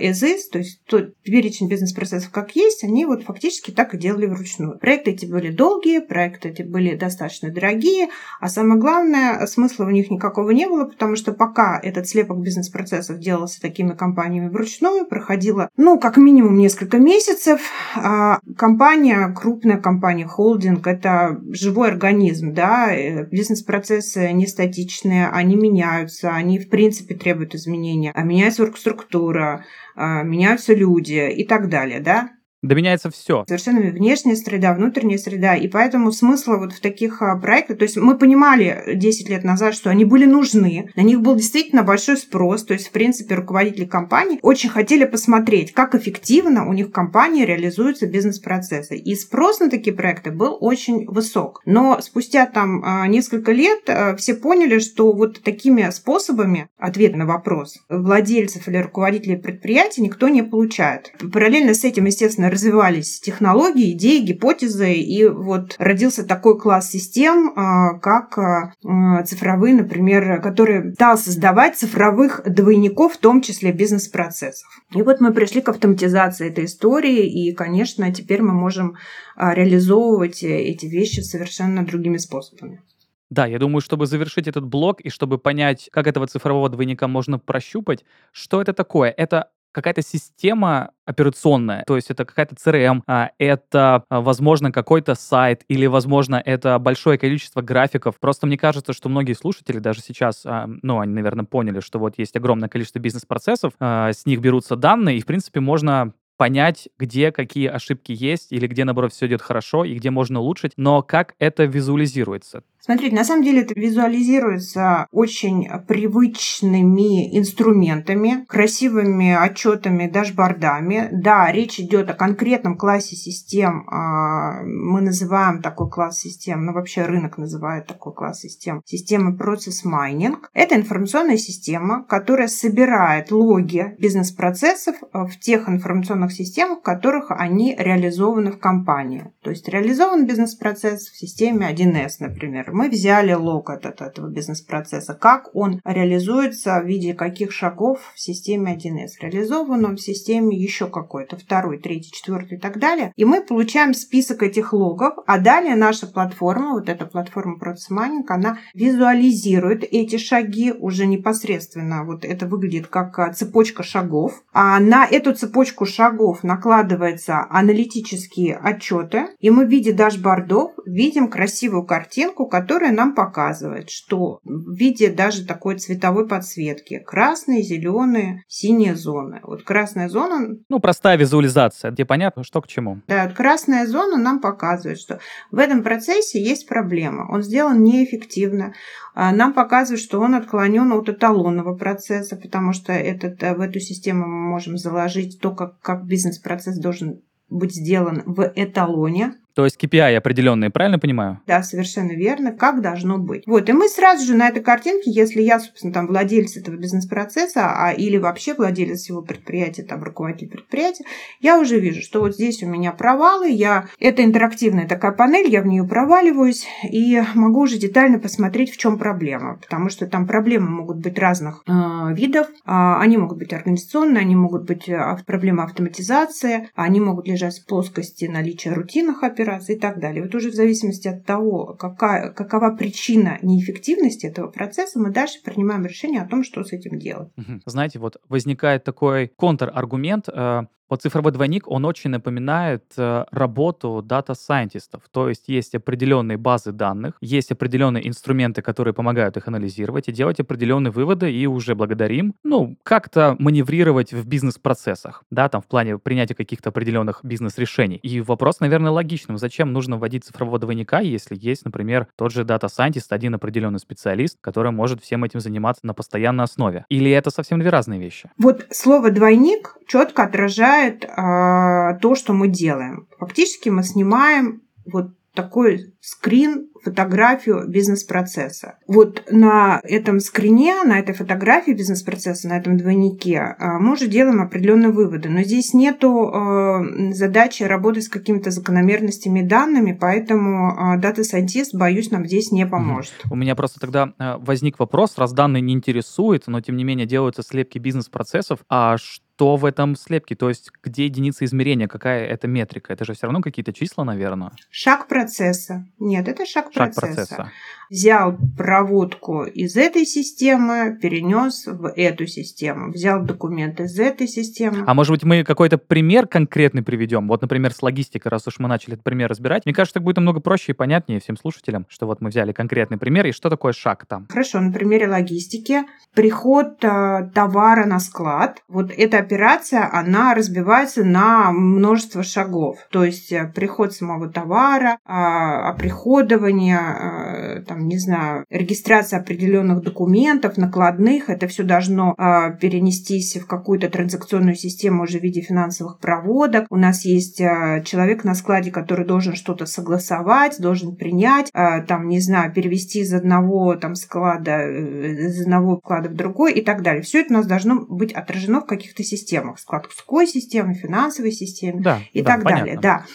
то 0.51 0.59
есть 0.59 0.83
тот 0.85 1.15
перечень 1.23 1.69
бизнес-процессов 1.69 2.31
как 2.31 2.55
есть, 2.55 2.83
они 2.83 3.05
вот 3.05 3.23
фактически 3.23 3.71
так 3.71 3.93
и 3.93 3.97
делали 3.97 4.25
вручную. 4.25 4.77
Проекты 4.79 5.11
эти 5.11 5.25
были 5.25 5.51
долгие, 5.51 5.99
проекты 5.99 6.49
эти 6.49 6.61
были 6.61 6.95
достаточно 6.95 7.51
дорогие, 7.51 8.09
а 8.39 8.49
самое 8.49 8.79
главное, 8.79 9.36
смысла 9.45 9.85
в 9.85 9.91
них 9.91 10.09
никакого 10.09 10.51
не 10.51 10.67
было, 10.67 10.85
потому 10.85 11.15
что 11.15 11.33
пока 11.33 11.79
этот 11.81 12.07
слепок 12.07 12.39
бизнес-процессов 12.39 13.19
делался 13.19 13.61
такими 13.61 13.91
компаниями 13.91 14.49
вручную, 14.49 15.05
проходило, 15.05 15.69
ну, 15.77 15.99
как 15.99 16.17
минимум 16.17 16.57
несколько 16.57 16.97
месяцев. 16.97 17.61
А 17.95 18.39
компания, 18.57 19.33
крупная 19.35 19.77
компания, 19.77 20.25
холдинг, 20.25 20.87
это 20.87 21.39
живой 21.51 21.89
организм, 21.89 22.53
да, 22.53 22.91
э, 22.93 23.25
бизнес-процессы 23.25 24.31
не 24.31 24.47
статичные, 24.47 25.27
они 25.27 25.55
меняются, 25.55 26.31
они, 26.31 26.59
в 26.59 26.69
принципе, 26.69 27.15
требуют 27.15 27.55
изменения, 27.55 28.11
а 28.15 28.23
меняется 28.23 28.63
оргструктура, 28.63 29.65
а 29.95 30.23
меняются 30.23 30.73
люди 30.73 31.29
и 31.29 31.43
так 31.45 31.69
далее, 31.69 31.99
да. 31.99 32.29
Да 32.63 32.75
меняется 32.75 33.11
все. 33.11 33.45
Совершенно 33.47 33.81
внешняя 33.81 34.35
среда, 34.35 34.73
внутренняя 34.73 35.19
среда. 35.19 35.55
И 35.55 35.67
поэтому 35.67 36.11
смысла 36.11 36.57
вот 36.57 36.73
в 36.73 36.81
таких 36.81 37.21
а, 37.21 37.37
проектах, 37.37 37.77
то 37.77 37.83
есть 37.83 37.97
мы 37.97 38.17
понимали 38.17 38.95
10 38.95 39.29
лет 39.29 39.43
назад, 39.43 39.75
что 39.75 39.91
они 39.91 40.05
были 40.05 40.25
нужны, 40.25 40.89
на 40.95 41.01
них 41.01 41.21
был 41.21 41.35
действительно 41.35 41.83
большой 41.83 42.17
спрос, 42.17 42.63
то 42.63 42.73
есть, 42.73 42.87
в 42.87 42.91
принципе, 42.91 43.35
руководители 43.35 43.85
компаний 43.85 44.39
очень 44.41 44.69
хотели 44.69 45.05
посмотреть, 45.05 45.71
как 45.71 45.93
эффективно 45.93 46.67
у 46.67 46.73
них 46.73 46.87
в 46.87 46.91
компании 46.91 47.45
реализуются 47.45 48.07
бизнес-процессы. 48.07 48.97
И 48.97 49.15
спрос 49.15 49.59
на 49.59 49.69
такие 49.69 49.95
проекты 49.95 50.31
был 50.31 50.57
очень 50.59 51.05
высок. 51.05 51.61
Но 51.65 51.99
спустя 52.01 52.47
там 52.47 52.83
а, 52.83 53.07
несколько 53.07 53.51
лет 53.51 53.87
а, 53.87 54.15
все 54.15 54.33
поняли, 54.33 54.79
что 54.79 55.13
вот 55.13 55.43
такими 55.43 55.87
способами 55.91 56.69
ответа 56.77 57.17
на 57.17 57.27
вопрос 57.27 57.77
владельцев 57.87 58.67
или 58.67 58.77
руководителей 58.77 59.35
предприятий 59.35 60.01
никто 60.01 60.27
не 60.27 60.41
получает. 60.41 61.13
Параллельно 61.31 61.75
с 61.75 61.83
этим, 61.83 62.05
естественно, 62.05 62.46
развивались 62.49 63.19
технологии, 63.19 63.93
идеи, 63.93 64.19
гипотезы, 64.19 64.93
и 64.93 65.25
вот 65.25 65.75
родился 65.79 66.25
такой 66.25 66.59
класс 66.59 66.89
систем, 66.89 67.53
а, 67.55 67.99
как 67.99 68.37
а, 68.37 69.23
цифровые, 69.23 69.75
например, 69.75 70.41
которые 70.41 70.93
стал 70.93 71.17
создавать 71.17 71.77
цифровых 71.77 72.41
двойников, 72.45 73.13
в 73.13 73.17
том 73.17 73.41
числе 73.41 73.71
бизнес-процессов. 73.71 74.67
И 74.93 75.01
вот 75.01 75.19
мы 75.19 75.33
пришли 75.33 75.61
к 75.61 75.69
автоматизации 75.69 76.49
этой 76.49 76.65
истории, 76.65 77.25
и, 77.25 77.53
конечно, 77.53 78.11
теперь 78.13 78.41
мы 78.41 78.53
можем 78.53 78.95
а, 79.35 79.53
реализовывать 79.53 80.43
эти 80.43 80.85
вещи 80.85 81.21
совершенно 81.21 81.85
другими 81.85 82.17
способами. 82.17 82.81
Да, 83.29 83.45
я 83.45 83.59
думаю, 83.59 83.81
чтобы 83.81 84.05
завершить 84.05 84.47
этот 84.47 84.65
блок 84.65 85.01
и 85.01 85.09
чтобы 85.09 85.37
понять, 85.37 85.89
как 85.91 86.07
этого 86.07 86.27
цифрового 86.27 86.69
двойника 86.69 87.07
можно 87.07 87.37
прощупать, 87.37 88.05
что 88.31 88.61
это 88.61 88.71
такое? 88.73 89.13
Это 89.15 89.49
какая-то 89.81 90.01
система 90.01 90.89
операционная, 91.05 91.83
то 91.85 91.95
есть 91.95 92.09
это 92.09 92.25
какая-то 92.25 92.55
CRM, 92.55 93.01
а, 93.05 93.29
это, 93.37 94.03
а, 94.09 94.21
возможно, 94.21 94.71
какой-то 94.71 95.13
сайт 95.13 95.63
или, 95.67 95.85
возможно, 95.85 96.41
это 96.43 96.79
большое 96.79 97.19
количество 97.19 97.61
графиков. 97.61 98.19
Просто 98.19 98.47
мне 98.47 98.57
кажется, 98.57 98.93
что 98.93 99.07
многие 99.07 99.33
слушатели 99.33 99.77
даже 99.77 100.01
сейчас, 100.01 100.41
а, 100.45 100.67
ну, 100.81 100.99
они, 100.99 101.13
наверное, 101.13 101.45
поняли, 101.45 101.79
что 101.79 101.99
вот 101.99 102.15
есть 102.17 102.35
огромное 102.35 102.69
количество 102.69 102.97
бизнес-процессов, 102.97 103.73
с 103.79 104.25
них 104.25 104.41
берутся 104.41 104.75
данные, 104.75 105.17
и, 105.17 105.21
в 105.21 105.27
принципе, 105.27 105.59
можно 105.59 106.13
понять, 106.37 106.87
где 106.97 107.31
какие 107.31 107.67
ошибки 107.67 108.13
есть, 108.15 108.51
или 108.51 108.67
где, 108.67 108.85
наоборот, 108.85 109.11
все 109.13 109.27
идет 109.27 109.41
хорошо, 109.41 109.83
и 109.83 109.95
где 109.95 110.11
можно 110.11 110.39
улучшить, 110.39 110.73
но 110.77 111.01
как 111.01 111.35
это 111.39 111.65
визуализируется? 111.65 112.63
Смотрите, 112.87 113.17
на 113.17 113.25
самом 113.25 113.43
деле 113.43 113.63
это 113.63 113.77
визуализируется 113.77 115.07
очень 115.11 115.67
привычными 115.89 117.37
инструментами, 117.37 118.45
красивыми 118.47 119.35
отчетами, 119.35 120.07
дашбордами. 120.07 121.09
Да, 121.11 121.51
речь 121.51 121.81
идет 121.81 122.09
о 122.09 122.13
конкретном 122.13 122.77
классе 122.77 123.17
систем. 123.17 123.85
А, 123.89 124.61
мы 124.63 125.01
называем 125.01 125.61
такой 125.61 125.89
класс 125.89 126.19
систем, 126.19 126.65
ну 126.65 126.71
вообще 126.71 127.03
рынок 127.03 127.37
называет 127.37 127.87
такой 127.87 128.13
класс 128.13 128.39
систем, 128.39 128.81
системы 128.85 129.35
процесс 129.35 129.83
майнинг. 129.83 130.49
Это 130.53 130.75
информационная 130.75 131.37
система, 131.37 132.05
которая 132.05 132.47
собирает 132.47 133.31
логи 133.31 133.97
бизнес-процессов 133.99 134.95
в 135.11 135.37
тех 135.41 135.67
информационных 135.67 136.31
системах, 136.31 136.79
в 136.79 136.83
которых 136.83 137.31
они 137.31 137.75
реализованы 137.77 138.53
в 138.53 138.59
компании. 138.59 139.29
То 139.41 139.49
есть 139.49 139.67
реализован 139.67 140.25
бизнес-процесс 140.25 141.09
в 141.09 141.17
системе 141.17 141.69
1С, 141.69 142.11
например 142.21 142.76
мы 142.77 142.89
взяли 142.89 143.33
лог 143.33 143.71
от, 143.71 143.85
этого 143.85 144.27
бизнес-процесса, 144.29 145.15
как 145.15 145.49
он 145.55 145.81
реализуется 145.83 146.79
в 146.79 146.85
виде 146.85 147.15
каких 147.15 147.51
шагов 147.51 147.99
в 148.13 148.19
системе 148.19 148.77
1С. 148.77 149.19
Реализован 149.19 149.83
он 149.83 149.95
в 149.95 150.01
системе 150.01 150.55
еще 150.55 150.85
какой-то, 150.85 151.37
второй, 151.37 151.79
третий, 151.79 152.11
четвертый 152.11 152.59
и 152.59 152.61
так 152.61 152.77
далее. 152.77 153.13
И 153.15 153.25
мы 153.25 153.41
получаем 153.41 153.95
список 153.95 154.43
этих 154.43 154.73
логов, 154.73 155.15
а 155.25 155.39
далее 155.39 155.75
наша 155.75 156.05
платформа, 156.05 156.73
вот 156.73 156.87
эта 156.87 157.07
платформа 157.07 157.57
Process 157.57 157.89
Mining, 157.91 158.25
она 158.27 158.59
визуализирует 158.75 159.83
эти 159.83 160.17
шаги 160.17 160.71
уже 160.71 161.07
непосредственно. 161.07 162.03
Вот 162.03 162.25
это 162.25 162.45
выглядит 162.45 162.87
как 162.87 163.35
цепочка 163.35 163.81
шагов. 163.81 164.43
А 164.53 164.79
на 164.79 165.07
эту 165.07 165.33
цепочку 165.33 165.87
шагов 165.87 166.43
накладываются 166.43 167.47
аналитические 167.49 168.55
отчеты, 168.55 169.29
и 169.39 169.49
мы 169.49 169.65
в 169.65 169.69
виде 169.69 169.93
дашбордов 169.93 170.73
видим 170.85 171.27
красивую 171.27 171.83
картинку, 171.83 172.45
которая 172.61 172.91
нам 172.91 173.13
показывает, 173.13 173.91
что 173.91 174.39
в 174.43 174.73
виде 174.73 175.11
даже 175.11 175.45
такой 175.45 175.77
цветовой 175.77 176.27
подсветки 176.27 176.97
красные, 177.05 177.61
зеленые, 177.61 178.43
синие 178.47 178.95
зоны. 178.95 179.41
Вот 179.43 179.61
красная 179.61 180.09
зона... 180.09 180.55
Ну, 180.67 180.79
простая 180.79 181.17
визуализация, 181.17 181.91
где 181.91 182.03
понятно, 182.03 182.43
что 182.43 182.59
к 182.61 182.67
чему. 182.67 183.01
Да, 183.07 183.29
красная 183.29 183.85
зона 183.85 184.17
нам 184.17 184.41
показывает, 184.41 184.99
что 184.99 185.19
в 185.51 185.59
этом 185.59 185.83
процессе 185.83 186.41
есть 186.41 186.67
проблема. 186.67 187.31
Он 187.31 187.43
сделан 187.43 187.83
неэффективно. 187.83 188.73
А 189.13 189.31
нам 189.31 189.53
показывает, 189.53 190.01
что 190.01 190.19
он 190.19 190.33
отклонен 190.33 190.91
от 190.93 191.09
эталонного 191.09 191.75
процесса, 191.75 192.37
потому 192.37 192.73
что 192.73 192.91
этот, 192.91 193.39
в 193.39 193.61
эту 193.61 193.79
систему 193.79 194.25
мы 194.25 194.49
можем 194.49 194.77
заложить 194.77 195.39
то, 195.39 195.51
как, 195.51 195.79
как 195.79 196.05
бизнес-процесс 196.05 196.79
должен 196.79 197.21
быть 197.49 197.75
сделан 197.75 198.23
в 198.25 198.51
эталоне. 198.55 199.35
То 199.57 199.63
есть 199.63 199.83
KPI 199.83 200.15
определенные, 200.17 200.69
правильно 200.69 200.99
понимаю? 200.99 201.41
Да, 201.47 201.63
совершенно 201.63 202.11
верно, 202.11 202.51
как 202.51 202.79
должно 202.79 203.17
быть. 203.17 203.41
Вот, 203.47 203.67
и 203.67 203.73
мы 203.73 203.89
сразу 203.89 204.23
же 204.23 204.35
на 204.35 204.49
этой 204.49 204.61
картинке, 204.61 205.09
если 205.09 205.41
я, 205.41 205.59
собственно, 205.59 205.91
там 205.91 206.05
владелец 206.05 206.57
этого 206.57 206.75
бизнес-процесса, 206.75 207.61
а, 207.65 207.91
или 207.91 208.17
вообще 208.17 208.53
владелец 208.53 208.99
всего 208.99 209.23
предприятия, 209.23 209.81
там 209.81 210.03
руководитель 210.03 210.49
предприятия, 210.49 211.05
я 211.41 211.59
уже 211.59 211.79
вижу, 211.79 212.03
что 212.03 212.19
вот 212.19 212.35
здесь 212.35 212.61
у 212.61 212.67
меня 212.67 212.91
провалы, 212.91 213.49
я... 213.49 213.87
это 213.99 214.23
интерактивная 214.23 214.87
такая 214.87 215.11
панель, 215.11 215.49
я 215.49 215.63
в 215.63 215.65
нее 215.65 215.85
проваливаюсь 215.85 216.67
и 216.87 217.19
могу 217.33 217.61
уже 217.61 217.79
детально 217.79 218.19
посмотреть, 218.19 218.71
в 218.71 218.77
чем 218.77 218.99
проблема, 218.99 219.57
потому 219.57 219.89
что 219.89 220.05
там 220.05 220.27
проблемы 220.27 220.69
могут 220.69 220.97
быть 220.97 221.17
разных 221.17 221.63
э, 221.65 221.71
видов, 222.13 222.45
э, 222.47 222.51
они 222.67 223.17
могут 223.17 223.39
быть 223.39 223.53
организационные, 223.53 224.21
они 224.21 224.35
могут 224.35 224.65
быть 224.65 224.87
проблемы 225.25 225.63
автоматизации, 225.63 226.69
они 226.75 226.99
могут 226.99 227.27
лежать 227.27 227.57
в 227.57 227.65
плоскости 227.65 228.25
наличия 228.25 228.71
рутинных 228.71 229.23
операций 229.23 229.46
и 229.69 229.75
так 229.75 229.99
далее. 229.99 230.23
Вот 230.23 230.35
уже 230.35 230.51
в 230.51 230.53
зависимости 230.53 231.07
от 231.07 231.25
того, 231.25 231.75
какая, 231.79 232.31
какова 232.31 232.75
причина 232.75 233.39
неэффективности 233.41 234.25
этого 234.25 234.47
процесса, 234.47 234.99
мы 234.99 235.11
дальше 235.11 235.39
принимаем 235.43 235.85
решение 235.85 236.21
о 236.21 236.27
том, 236.27 236.43
что 236.43 236.63
с 236.63 236.73
этим 236.73 236.99
делать. 236.99 237.29
Знаете, 237.65 237.99
вот 237.99 238.17
возникает 238.29 238.83
такой 238.83 239.27
контраргумент, 239.27 240.29
э, 240.29 240.61
вот 240.89 241.01
цифровой 241.01 241.31
двойник, 241.31 241.67
он 241.67 241.85
очень 241.85 242.09
напоминает 242.09 242.83
э, 242.97 243.25
работу 243.31 244.01
data 244.03 244.27
scientist'ов. 244.27 245.03
То 245.11 245.29
есть 245.29 245.47
есть 245.47 245.75
определенные 245.75 246.37
базы 246.37 246.71
данных, 246.71 247.15
есть 247.21 247.51
определенные 247.51 248.07
инструменты, 248.07 248.61
которые 248.61 248.93
помогают 248.93 249.37
их 249.37 249.47
анализировать 249.47 250.07
и 250.07 250.11
делать 250.11 250.39
определенные 250.39 250.91
выводы, 250.91 251.31
и 251.31 251.45
уже 251.45 251.75
благодарим, 251.75 252.35
ну, 252.43 252.77
как-то 252.83 253.35
маневрировать 253.39 254.13
в 254.13 254.27
бизнес-процессах, 254.27 255.23
да, 255.31 255.49
там 255.49 255.61
в 255.61 255.67
плане 255.67 255.97
принятия 255.97 256.35
каких-то 256.35 256.69
определенных 256.69 257.19
бизнес-решений. 257.23 257.97
И 257.97 258.21
вопрос, 258.21 258.59
наверное, 258.59 258.91
логичным. 258.91 259.37
Зачем 259.37 259.73
нужно 259.73 259.97
вводить 259.97 260.25
цифрового 260.25 260.59
двойника, 260.59 260.99
если 260.99 261.37
есть, 261.39 261.65
например, 261.65 262.07
тот 262.15 262.31
же 262.31 262.43
data 262.43 262.62
scientist, 262.62 263.11
один 263.11 263.35
определенный 263.35 263.79
специалист, 263.79 264.37
который 264.41 264.71
может 264.71 265.01
всем 265.01 265.23
этим 265.23 265.39
заниматься 265.39 265.85
на 265.85 265.93
постоянной 265.93 266.45
основе? 266.45 266.85
Или 266.89 267.11
это 267.11 267.29
совсем 267.29 267.59
две 267.59 267.69
разные 267.69 267.99
вещи? 267.99 268.29
Вот 268.37 268.65
слово 268.71 269.11
«двойник» 269.11 269.76
четко 269.87 270.23
отражает 270.23 271.05
а, 271.05 271.95
то, 271.95 272.15
что 272.15 272.33
мы 272.33 272.47
делаем. 272.47 273.07
Фактически 273.19 273.69
мы 273.69 273.83
снимаем 273.83 274.61
вот 274.85 275.11
такой 275.33 275.93
скрин, 276.01 276.69
фотографию 276.87 277.67
бизнес-процесса. 277.67 278.75
Вот 278.87 279.23
на 279.29 279.81
этом 279.83 280.21
скрине, 280.21 280.83
на 280.83 280.99
этой 280.99 281.13
фотографии 281.13 281.71
бизнес-процесса, 281.71 282.47
на 282.47 282.57
этом 282.57 282.77
двойнике 282.77 283.39
а, 283.39 283.77
мы 283.79 283.93
уже 283.93 284.07
делаем 284.07 284.41
определенные 284.41 284.91
выводы. 284.91 285.27
Но 285.27 285.43
здесь 285.43 285.73
нету 285.73 286.29
а, 286.29 286.81
задачи 287.11 287.63
работать 287.63 288.05
с 288.05 288.09
какими-то 288.09 288.51
закономерностями 288.51 289.41
данными, 289.41 289.97
поэтому 289.99 290.97
data 290.97 291.19
scientist, 291.19 291.75
боюсь, 291.75 292.09
нам 292.11 292.25
здесь 292.25 292.51
не 292.51 292.65
поможет. 292.65 293.13
У 293.29 293.35
меня 293.35 293.55
просто 293.55 293.79
тогда 293.79 294.13
возник 294.39 294.79
вопрос, 294.79 295.17
раз 295.17 295.33
данные 295.33 295.61
не 295.61 295.73
интересуют, 295.73 296.47
но 296.47 296.61
тем 296.61 296.77
не 296.77 296.85
менее 296.85 297.05
делаются 297.05 297.43
слепки 297.43 297.79
бизнес-процессов, 297.79 298.59
а 298.69 298.97
что 298.97 299.27
что 299.37 299.55
в 299.55 299.65
этом 299.65 299.95
слепке? 299.95 300.35
То 300.35 300.49
есть 300.49 300.71
где 300.81 301.05
единица 301.05 301.45
измерения, 301.45 301.87
какая 301.87 302.25
это 302.25 302.47
метрика? 302.47 302.91
Это 302.91 303.05
же 303.05 303.13
все 303.13 303.27
равно 303.27 303.41
какие-то 303.41 303.71
числа, 303.71 304.03
наверное. 304.03 304.51
Шаг 304.71 305.07
процесса. 305.07 305.85
Нет, 305.99 306.27
это 306.27 306.47
шаг, 306.47 306.71
шаг 306.77 306.95
процесса. 306.95 307.35
процесса 307.35 307.51
взял 307.89 308.37
проводку 308.57 309.43
из 309.43 309.75
этой 309.75 310.05
системы, 310.05 310.97
перенес 311.01 311.65
в 311.67 311.91
эту 311.95 312.27
систему, 312.27 312.91
взял 312.91 313.23
документ 313.23 313.79
из 313.79 313.99
этой 313.99 314.27
системы. 314.27 314.83
А 314.85 314.93
может 314.93 315.11
быть, 315.11 315.23
мы 315.23 315.43
какой-то 315.43 315.77
пример 315.77 316.27
конкретный 316.27 316.83
приведем? 316.83 317.27
Вот, 317.27 317.41
например, 317.41 317.73
с 317.73 317.81
логистикой, 317.81 318.29
раз 318.29 318.47
уж 318.47 318.59
мы 318.59 318.67
начали 318.67 318.93
этот 318.93 319.03
пример 319.03 319.29
разбирать. 319.29 319.65
Мне 319.65 319.73
кажется, 319.73 319.95
так 319.95 320.03
будет 320.03 320.17
намного 320.17 320.39
проще 320.39 320.71
и 320.71 320.75
понятнее 320.75 321.19
всем 321.19 321.37
слушателям, 321.37 321.85
что 321.89 322.05
вот 322.05 322.21
мы 322.21 322.29
взяли 322.29 322.51
конкретный 322.51 322.97
пример 322.97 323.25
и 323.27 323.31
что 323.31 323.49
такое 323.49 323.73
шаг 323.73 324.05
там. 324.07 324.27
Хорошо, 324.29 324.59
на 324.59 324.71
примере 324.71 325.07
логистики. 325.07 325.81
Приход 326.13 326.83
э, 326.83 327.29
товара 327.33 327.85
на 327.85 327.99
склад. 327.99 328.61
Вот 328.67 328.91
эта 328.95 329.19
операция, 329.19 329.89
она 329.91 330.33
разбивается 330.33 331.03
на 331.03 331.51
множество 331.51 332.23
шагов. 332.23 332.79
То 332.91 333.03
есть 333.03 333.31
э, 333.31 333.51
приход 333.53 333.93
самого 333.93 334.29
товара, 334.29 334.97
э, 335.05 335.11
оприходование, 335.11 336.79
э, 336.79 337.61
там, 337.61 337.76
там, 337.77 337.87
не 337.87 337.97
знаю, 337.97 338.45
регистрация 338.49 339.19
определенных 339.19 339.83
документов, 339.83 340.57
накладных, 340.57 341.29
это 341.29 341.47
все 341.47 341.63
должно 341.63 342.15
э, 342.17 342.57
перенестись 342.59 343.37
в 343.37 343.45
какую-то 343.45 343.89
транзакционную 343.89 344.55
систему 344.55 345.03
уже 345.03 345.19
в 345.19 345.23
виде 345.23 345.41
финансовых 345.41 345.99
проводок. 345.99 346.65
У 346.69 346.75
нас 346.75 347.05
есть 347.05 347.39
э, 347.39 347.83
человек 347.85 348.23
на 348.23 348.35
складе, 348.35 348.71
который 348.71 349.05
должен 349.05 349.35
что-то 349.35 349.65
согласовать, 349.65 350.59
должен 350.59 350.95
принять, 350.95 351.49
э, 351.53 351.81
там, 351.83 352.07
не 352.07 352.19
знаю, 352.19 352.51
перевести 352.53 353.01
из 353.01 353.13
одного 353.13 353.75
там 353.75 353.95
склада, 353.95 354.59
э, 354.61 355.27
из 355.27 355.41
одного 355.41 355.77
вклада 355.77 356.09
в 356.09 356.15
другой 356.15 356.53
и 356.53 356.61
так 356.61 356.81
далее. 356.81 357.03
Все 357.03 357.21
это 357.21 357.33
у 357.33 357.37
нас 357.37 357.45
должно 357.45 357.85
быть 357.87 358.13
отражено 358.13 358.61
в 358.61 358.65
каких-то 358.65 359.03
системах, 359.03 359.59
складской 359.59 360.27
системе, 360.27 360.73
финансовой 360.73 361.31
системе 361.31 361.81
да, 361.81 361.99
и 362.13 362.21
да, 362.21 362.35
так 362.35 362.43
понятно. 362.43 362.65
далее. 362.65 362.79
Да. 362.81 363.05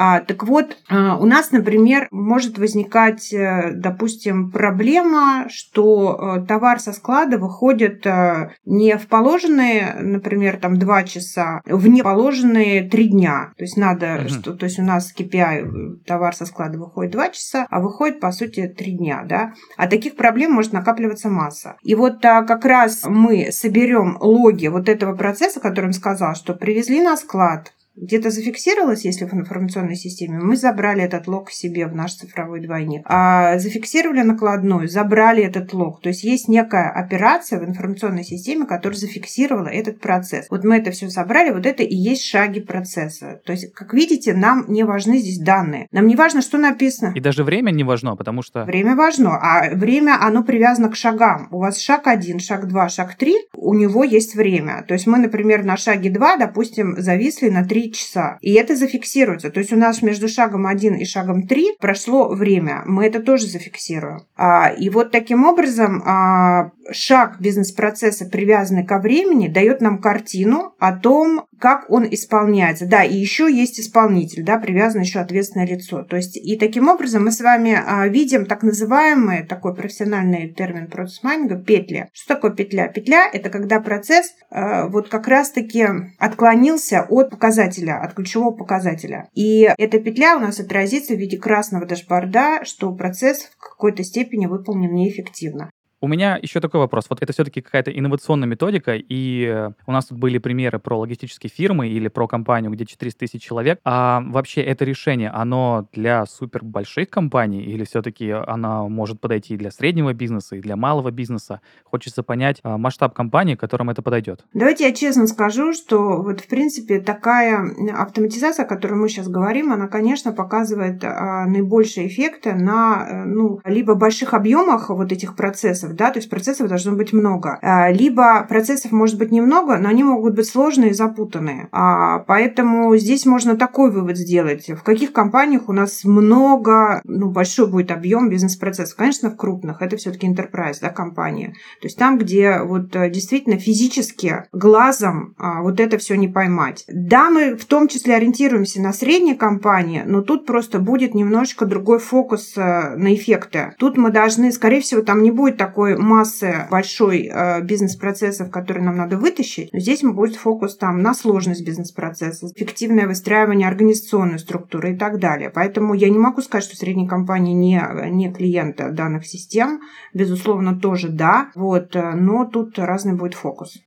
А, 0.00 0.20
так 0.20 0.44
вот, 0.44 0.76
а, 0.88 1.16
у 1.16 1.26
нас, 1.26 1.50
например, 1.50 2.06
может 2.12 2.56
возникать, 2.56 3.32
э, 3.32 3.72
допустим, 3.74 4.52
проблема, 4.52 5.46
что 5.48 6.36
э, 6.38 6.46
товар 6.46 6.78
со 6.78 6.92
склада 6.92 7.36
выходит 7.36 8.06
э, 8.06 8.52
не 8.64 8.96
в 8.96 9.08
положенные, 9.08 9.96
например, 10.00 10.58
там 10.58 10.78
два 10.78 11.02
часа, 11.02 11.62
в 11.66 11.88
неположенные 11.88 12.88
три 12.88 13.08
дня. 13.08 13.50
То 13.56 13.64
есть 13.64 13.76
надо, 13.76 14.20
угу. 14.20 14.28
что, 14.28 14.54
то 14.54 14.66
есть 14.66 14.78
у 14.78 14.84
нас 14.84 15.12
KPI 15.18 16.04
товар 16.06 16.32
со 16.32 16.46
склада 16.46 16.78
выходит 16.78 17.10
два 17.10 17.30
часа, 17.30 17.66
а 17.68 17.80
выходит, 17.80 18.20
по 18.20 18.30
сути, 18.30 18.68
три 18.68 18.92
дня, 18.92 19.24
да. 19.28 19.54
А 19.76 19.88
таких 19.88 20.14
проблем 20.14 20.52
может 20.52 20.72
накапливаться 20.72 21.28
масса. 21.28 21.74
И 21.82 21.96
вот 21.96 22.24
а, 22.24 22.44
как 22.44 22.64
раз 22.64 23.04
мы 23.04 23.50
соберем 23.50 24.16
логи 24.20 24.68
вот 24.68 24.88
этого 24.88 25.16
процесса, 25.16 25.58
который 25.58 25.86
он 25.86 25.92
сказал, 25.92 26.36
что 26.36 26.54
привезли 26.54 27.00
на 27.00 27.16
склад, 27.16 27.72
где-то 28.00 28.30
зафиксировалось, 28.30 29.04
если 29.04 29.24
в 29.24 29.34
информационной 29.34 29.96
системе, 29.96 30.38
мы 30.38 30.56
забрали 30.56 31.02
этот 31.02 31.26
лог 31.26 31.50
себе 31.50 31.86
в 31.86 31.94
наш 31.94 32.14
цифровой 32.14 32.60
двойник. 32.60 33.02
А 33.04 33.58
зафиксировали 33.58 34.22
накладную, 34.22 34.88
забрали 34.88 35.42
этот 35.42 35.72
лог. 35.72 36.00
То 36.00 36.08
есть 36.10 36.24
есть 36.24 36.48
некая 36.48 36.90
операция 36.90 37.60
в 37.60 37.64
информационной 37.64 38.24
системе, 38.24 38.66
которая 38.66 38.98
зафиксировала 38.98 39.68
этот 39.68 40.00
процесс. 40.00 40.46
Вот 40.50 40.64
мы 40.64 40.76
это 40.76 40.90
все 40.90 41.08
забрали, 41.08 41.50
вот 41.50 41.66
это 41.66 41.82
и 41.82 41.94
есть 41.94 42.24
шаги 42.24 42.60
процесса. 42.60 43.40
То 43.44 43.52
есть, 43.52 43.72
как 43.72 43.94
видите, 43.94 44.34
нам 44.34 44.64
не 44.68 44.84
важны 44.84 45.18
здесь 45.18 45.38
данные. 45.38 45.86
Нам 45.90 46.06
не 46.06 46.16
важно, 46.16 46.42
что 46.42 46.58
написано. 46.58 47.12
И 47.14 47.20
даже 47.20 47.44
время 47.44 47.70
не 47.70 47.84
важно, 47.84 48.16
потому 48.16 48.42
что... 48.42 48.64
Время 48.64 48.94
важно, 48.94 49.36
а 49.36 49.74
время, 49.74 50.16
оно 50.20 50.42
привязано 50.44 50.88
к 50.90 50.96
шагам. 50.96 51.48
У 51.50 51.58
вас 51.58 51.78
шаг 51.78 52.06
один, 52.06 52.38
шаг 52.38 52.68
два, 52.68 52.88
шаг 52.88 53.14
три, 53.16 53.34
у 53.54 53.74
него 53.74 54.04
есть 54.04 54.34
время. 54.34 54.84
То 54.86 54.94
есть 54.94 55.06
мы, 55.06 55.18
например, 55.18 55.64
на 55.64 55.76
шаге 55.76 56.10
два, 56.10 56.36
допустим, 56.36 56.96
зависли 56.98 57.48
на 57.48 57.64
часа. 57.92 58.38
И 58.40 58.52
это 58.52 58.76
зафиксируется. 58.76 59.50
То 59.50 59.60
есть 59.60 59.72
у 59.72 59.76
нас 59.76 60.02
между 60.02 60.28
шагом 60.28 60.66
1 60.66 60.94
и 60.96 61.04
шагом 61.04 61.46
3 61.46 61.76
прошло 61.80 62.28
время. 62.28 62.82
Мы 62.86 63.06
это 63.06 63.20
тоже 63.20 63.46
зафиксируем. 63.46 64.20
А, 64.36 64.68
и 64.68 64.90
вот 64.90 65.10
таким 65.10 65.44
образом 65.44 66.02
а, 66.04 66.70
шаг 66.90 67.40
бизнес-процесса, 67.40 68.26
привязанный 68.26 68.84
ко 68.84 68.98
времени, 68.98 69.48
дает 69.48 69.80
нам 69.80 70.00
картину 70.00 70.74
о 70.78 70.92
том, 70.92 71.46
как 71.58 71.90
он 71.90 72.06
исполняется. 72.10 72.86
Да, 72.86 73.02
и 73.04 73.16
еще 73.16 73.52
есть 73.52 73.80
исполнитель, 73.80 74.44
да, 74.44 74.58
привязано 74.58 75.02
еще 75.02 75.18
ответственное 75.18 75.66
лицо. 75.66 76.02
То 76.02 76.16
есть 76.16 76.36
и 76.36 76.56
таким 76.56 76.88
образом 76.88 77.24
мы 77.24 77.32
с 77.32 77.40
вами 77.40 77.78
а, 77.84 78.06
видим 78.08 78.46
так 78.46 78.62
называемый 78.62 79.44
такой 79.44 79.74
профессиональный 79.74 80.52
термин 80.52 80.88
процесс-майнинга 80.88 81.56
петли. 81.56 82.08
Что 82.12 82.34
такое 82.34 82.52
петля? 82.52 82.88
Петля– 82.88 83.28
это 83.32 83.50
когда 83.50 83.80
процесс 83.80 84.34
вот 84.50 85.08
как 85.08 85.28
раз-таки 85.28 85.86
отклонился 86.18 87.04
от 87.08 87.30
показателя, 87.30 88.00
от 88.00 88.14
ключевого 88.14 88.52
показателя. 88.52 89.28
И 89.34 89.68
эта 89.76 89.98
петля 89.98 90.36
у 90.36 90.40
нас 90.40 90.60
отразится 90.60 91.14
в 91.14 91.18
виде 91.18 91.36
красного 91.36 91.86
дашборда, 91.86 92.64
что 92.64 92.92
процесс 92.92 93.50
в 93.56 93.58
какой-то 93.58 94.04
степени 94.04 94.46
выполнен 94.46 94.94
неэффективно. 94.94 95.70
У 96.00 96.06
меня 96.06 96.38
еще 96.40 96.60
такой 96.60 96.78
вопрос. 96.78 97.06
Вот 97.10 97.20
это 97.22 97.32
все-таки 97.32 97.60
какая-то 97.60 97.90
инновационная 97.90 98.46
методика, 98.46 98.94
и 98.94 99.44
э, 99.44 99.70
у 99.84 99.90
нас 99.90 100.06
тут 100.06 100.18
были 100.18 100.38
примеры 100.38 100.78
про 100.78 100.96
логистические 100.96 101.50
фирмы 101.50 101.88
или 101.88 102.06
про 102.06 102.28
компанию, 102.28 102.70
где 102.70 102.86
400 102.86 103.18
тысяч 103.18 103.42
человек. 103.42 103.80
А 103.84 104.22
вообще 104.24 104.62
это 104.62 104.84
решение, 104.84 105.30
оно 105.30 105.88
для 105.92 106.24
супер 106.26 106.62
больших 106.62 107.10
компаний 107.10 107.62
или 107.62 107.82
все-таки 107.82 108.30
оно 108.30 108.88
может 108.88 109.20
подойти 109.20 109.54
и 109.54 109.56
для 109.56 109.72
среднего 109.72 110.12
бизнеса, 110.12 110.54
и 110.54 110.60
для 110.60 110.76
малого 110.76 111.10
бизнеса? 111.10 111.60
Хочется 111.82 112.22
понять 112.22 112.60
а, 112.62 112.78
масштаб 112.78 113.12
компании, 113.12 113.56
которым 113.56 113.90
это 113.90 114.00
подойдет. 114.00 114.44
Давайте 114.54 114.86
я 114.86 114.94
честно 114.94 115.26
скажу, 115.26 115.72
что 115.72 116.22
вот 116.22 116.40
в 116.40 116.46
принципе 116.46 117.00
такая 117.00 117.58
автоматизация, 117.96 118.64
о 118.64 118.68
которой 118.68 118.94
мы 118.94 119.08
сейчас 119.08 119.26
говорим, 119.28 119.72
она, 119.72 119.88
конечно, 119.88 120.32
показывает 120.32 121.02
а, 121.02 121.44
наибольшие 121.46 122.06
эффекты 122.06 122.54
на 122.54 123.06
э, 123.08 123.24
ну, 123.24 123.60
либо 123.64 123.96
больших 123.96 124.32
объемах 124.32 124.90
вот 124.90 125.10
этих 125.10 125.34
процессов, 125.34 125.87
процессов, 125.88 125.96
да, 125.96 126.10
то 126.10 126.18
есть 126.18 126.30
процессов 126.30 126.68
должно 126.68 126.92
быть 126.92 127.12
много. 127.12 127.58
А, 127.62 127.90
либо 127.90 128.44
процессов 128.48 128.92
может 128.92 129.18
быть 129.18 129.30
немного, 129.30 129.78
но 129.78 129.88
они 129.88 130.04
могут 130.04 130.34
быть 130.34 130.46
сложные 130.46 130.90
и 130.90 130.94
запутанные. 130.94 131.68
А, 131.72 132.20
поэтому 132.20 132.96
здесь 132.96 133.26
можно 133.26 133.56
такой 133.56 133.90
вывод 133.90 134.16
сделать. 134.16 134.68
В 134.68 134.82
каких 134.82 135.12
компаниях 135.12 135.68
у 135.68 135.72
нас 135.72 136.04
много, 136.04 137.00
ну, 137.04 137.30
большой 137.30 137.68
будет 137.68 137.90
объем 137.90 138.28
бизнес-процессов? 138.28 138.96
Конечно, 138.96 139.30
в 139.30 139.36
крупных. 139.36 139.82
Это 139.82 139.96
все-таки 139.96 140.26
enterprise, 140.26 140.78
да, 140.80 140.90
компания. 140.90 141.54
То 141.80 141.86
есть 141.86 141.98
там, 141.98 142.18
где 142.18 142.60
вот 142.62 142.94
э, 142.96 143.10
действительно 143.10 143.58
физически 143.58 144.44
глазом 144.52 145.34
а, 145.38 145.62
вот 145.62 145.80
это 145.80 145.98
все 145.98 146.16
не 146.16 146.28
поймать. 146.28 146.84
Да, 146.88 147.30
мы 147.30 147.56
в 147.56 147.64
том 147.64 147.88
числе 147.88 148.16
ориентируемся 148.16 148.80
на 148.80 148.92
средние 148.92 149.34
компании, 149.34 150.02
но 150.06 150.22
тут 150.22 150.46
просто 150.46 150.78
будет 150.78 151.14
немножечко 151.14 151.66
другой 151.66 151.98
фокус 151.98 152.54
э, 152.56 152.96
на 152.96 153.14
эффекты. 153.14 153.74
Тут 153.78 153.96
мы 153.96 154.10
должны, 154.10 154.52
скорее 154.52 154.80
всего, 154.80 155.02
там 155.02 155.22
не 155.22 155.30
будет 155.30 155.56
такой 155.78 155.96
массы 155.96 156.66
большой 156.72 157.30
э, 157.32 157.62
бизнес-процессов, 157.62 158.50
которые 158.50 158.84
нам 158.84 158.96
надо 158.96 159.16
вытащить. 159.16 159.72
Но 159.72 159.78
здесь 159.78 160.02
будет 160.02 160.34
фокус 160.34 160.76
там 160.76 161.02
на 161.02 161.14
сложность 161.14 161.64
бизнес-процесса, 161.64 162.48
эффективное 162.48 163.06
выстраивание 163.06 163.68
организационной 163.68 164.40
структуры 164.40 164.94
и 164.94 164.96
так 164.96 165.20
далее. 165.20 165.50
Поэтому 165.54 165.94
я 165.94 166.08
не 166.08 166.18
могу 166.18 166.42
сказать, 166.42 166.64
что 166.64 166.74
средние 166.74 167.08
компании 167.08 167.52
не, 167.52 167.80
не 168.10 168.32
клиенты 168.32 168.90
данных 168.90 169.24
систем. 169.24 169.80
Безусловно, 170.12 170.74
тоже 170.74 171.10
да. 171.10 171.50
Вот, 171.54 171.94
э, 171.94 172.10
но 172.16 172.44
тут 172.44 172.76
разный 172.80 173.14
будет 173.14 173.34
фокус. 173.34 173.78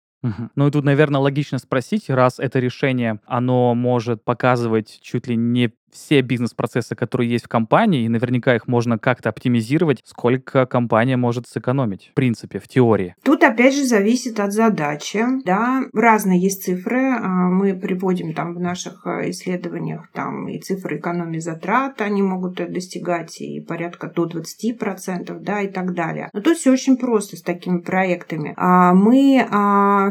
Ну 0.56 0.68
и 0.68 0.72
тут, 0.72 0.86
наверное, 0.86 1.20
логично 1.20 1.58
спросить, 1.58 2.10
раз 2.10 2.40
это 2.40 2.60
решение, 2.60 3.20
оно 3.26 3.74
может 3.74 4.24
показывать 4.24 5.00
чуть 5.02 5.28
ли 5.28 5.36
не 5.36 5.74
все 5.92 6.22
бизнес-процессы, 6.22 6.96
которые 6.96 7.30
есть 7.30 7.46
в 7.46 7.50
компании, 7.50 8.06
и 8.06 8.10
наверняка 8.10 8.56
их 8.56 8.68
можно 8.68 8.98
как-то 8.98 9.30
оптимизировать, 9.30 10.02
сколько 10.06 10.66
компания 10.66 11.18
может 11.18 11.48
сэкономить, 11.48 12.10
в 12.12 12.14
принципе, 12.14 12.60
в 12.60 12.68
теории. 12.68 13.16
Тут 13.24 13.44
опять 13.44 13.76
же 13.76 13.86
зависит 13.86 14.40
от 14.40 14.54
задачи, 14.54 15.24
да, 15.46 15.84
разные 15.94 16.40
есть 16.40 16.64
цифры, 16.64 17.12
а, 17.12 17.28
мы 17.28 17.74
приводим 17.74 18.34
там 18.34 18.54
в 18.54 18.60
наших 18.60 19.06
а, 19.06 19.30
исследованиях 19.30 20.10
там 20.14 20.48
и 20.48 20.60
цифры 20.60 20.98
экономии 20.98 21.40
затрат, 21.40 22.02
они 22.02 22.22
могут 22.22 22.56
достигать 22.72 23.42
и 23.42 23.60
порядка 23.60 24.08
до 24.08 24.28
20%, 24.28 25.40
да, 25.40 25.62
и 25.62 25.68
так 25.68 25.94
далее. 25.94 26.30
Но 26.34 26.42
тут 26.42 26.58
все 26.58 26.72
очень 26.72 26.98
просто 26.98 27.38
с 27.38 27.42
такими 27.42 27.80
проектами. 27.80 28.54
А, 28.58 28.94
мы 28.94 29.46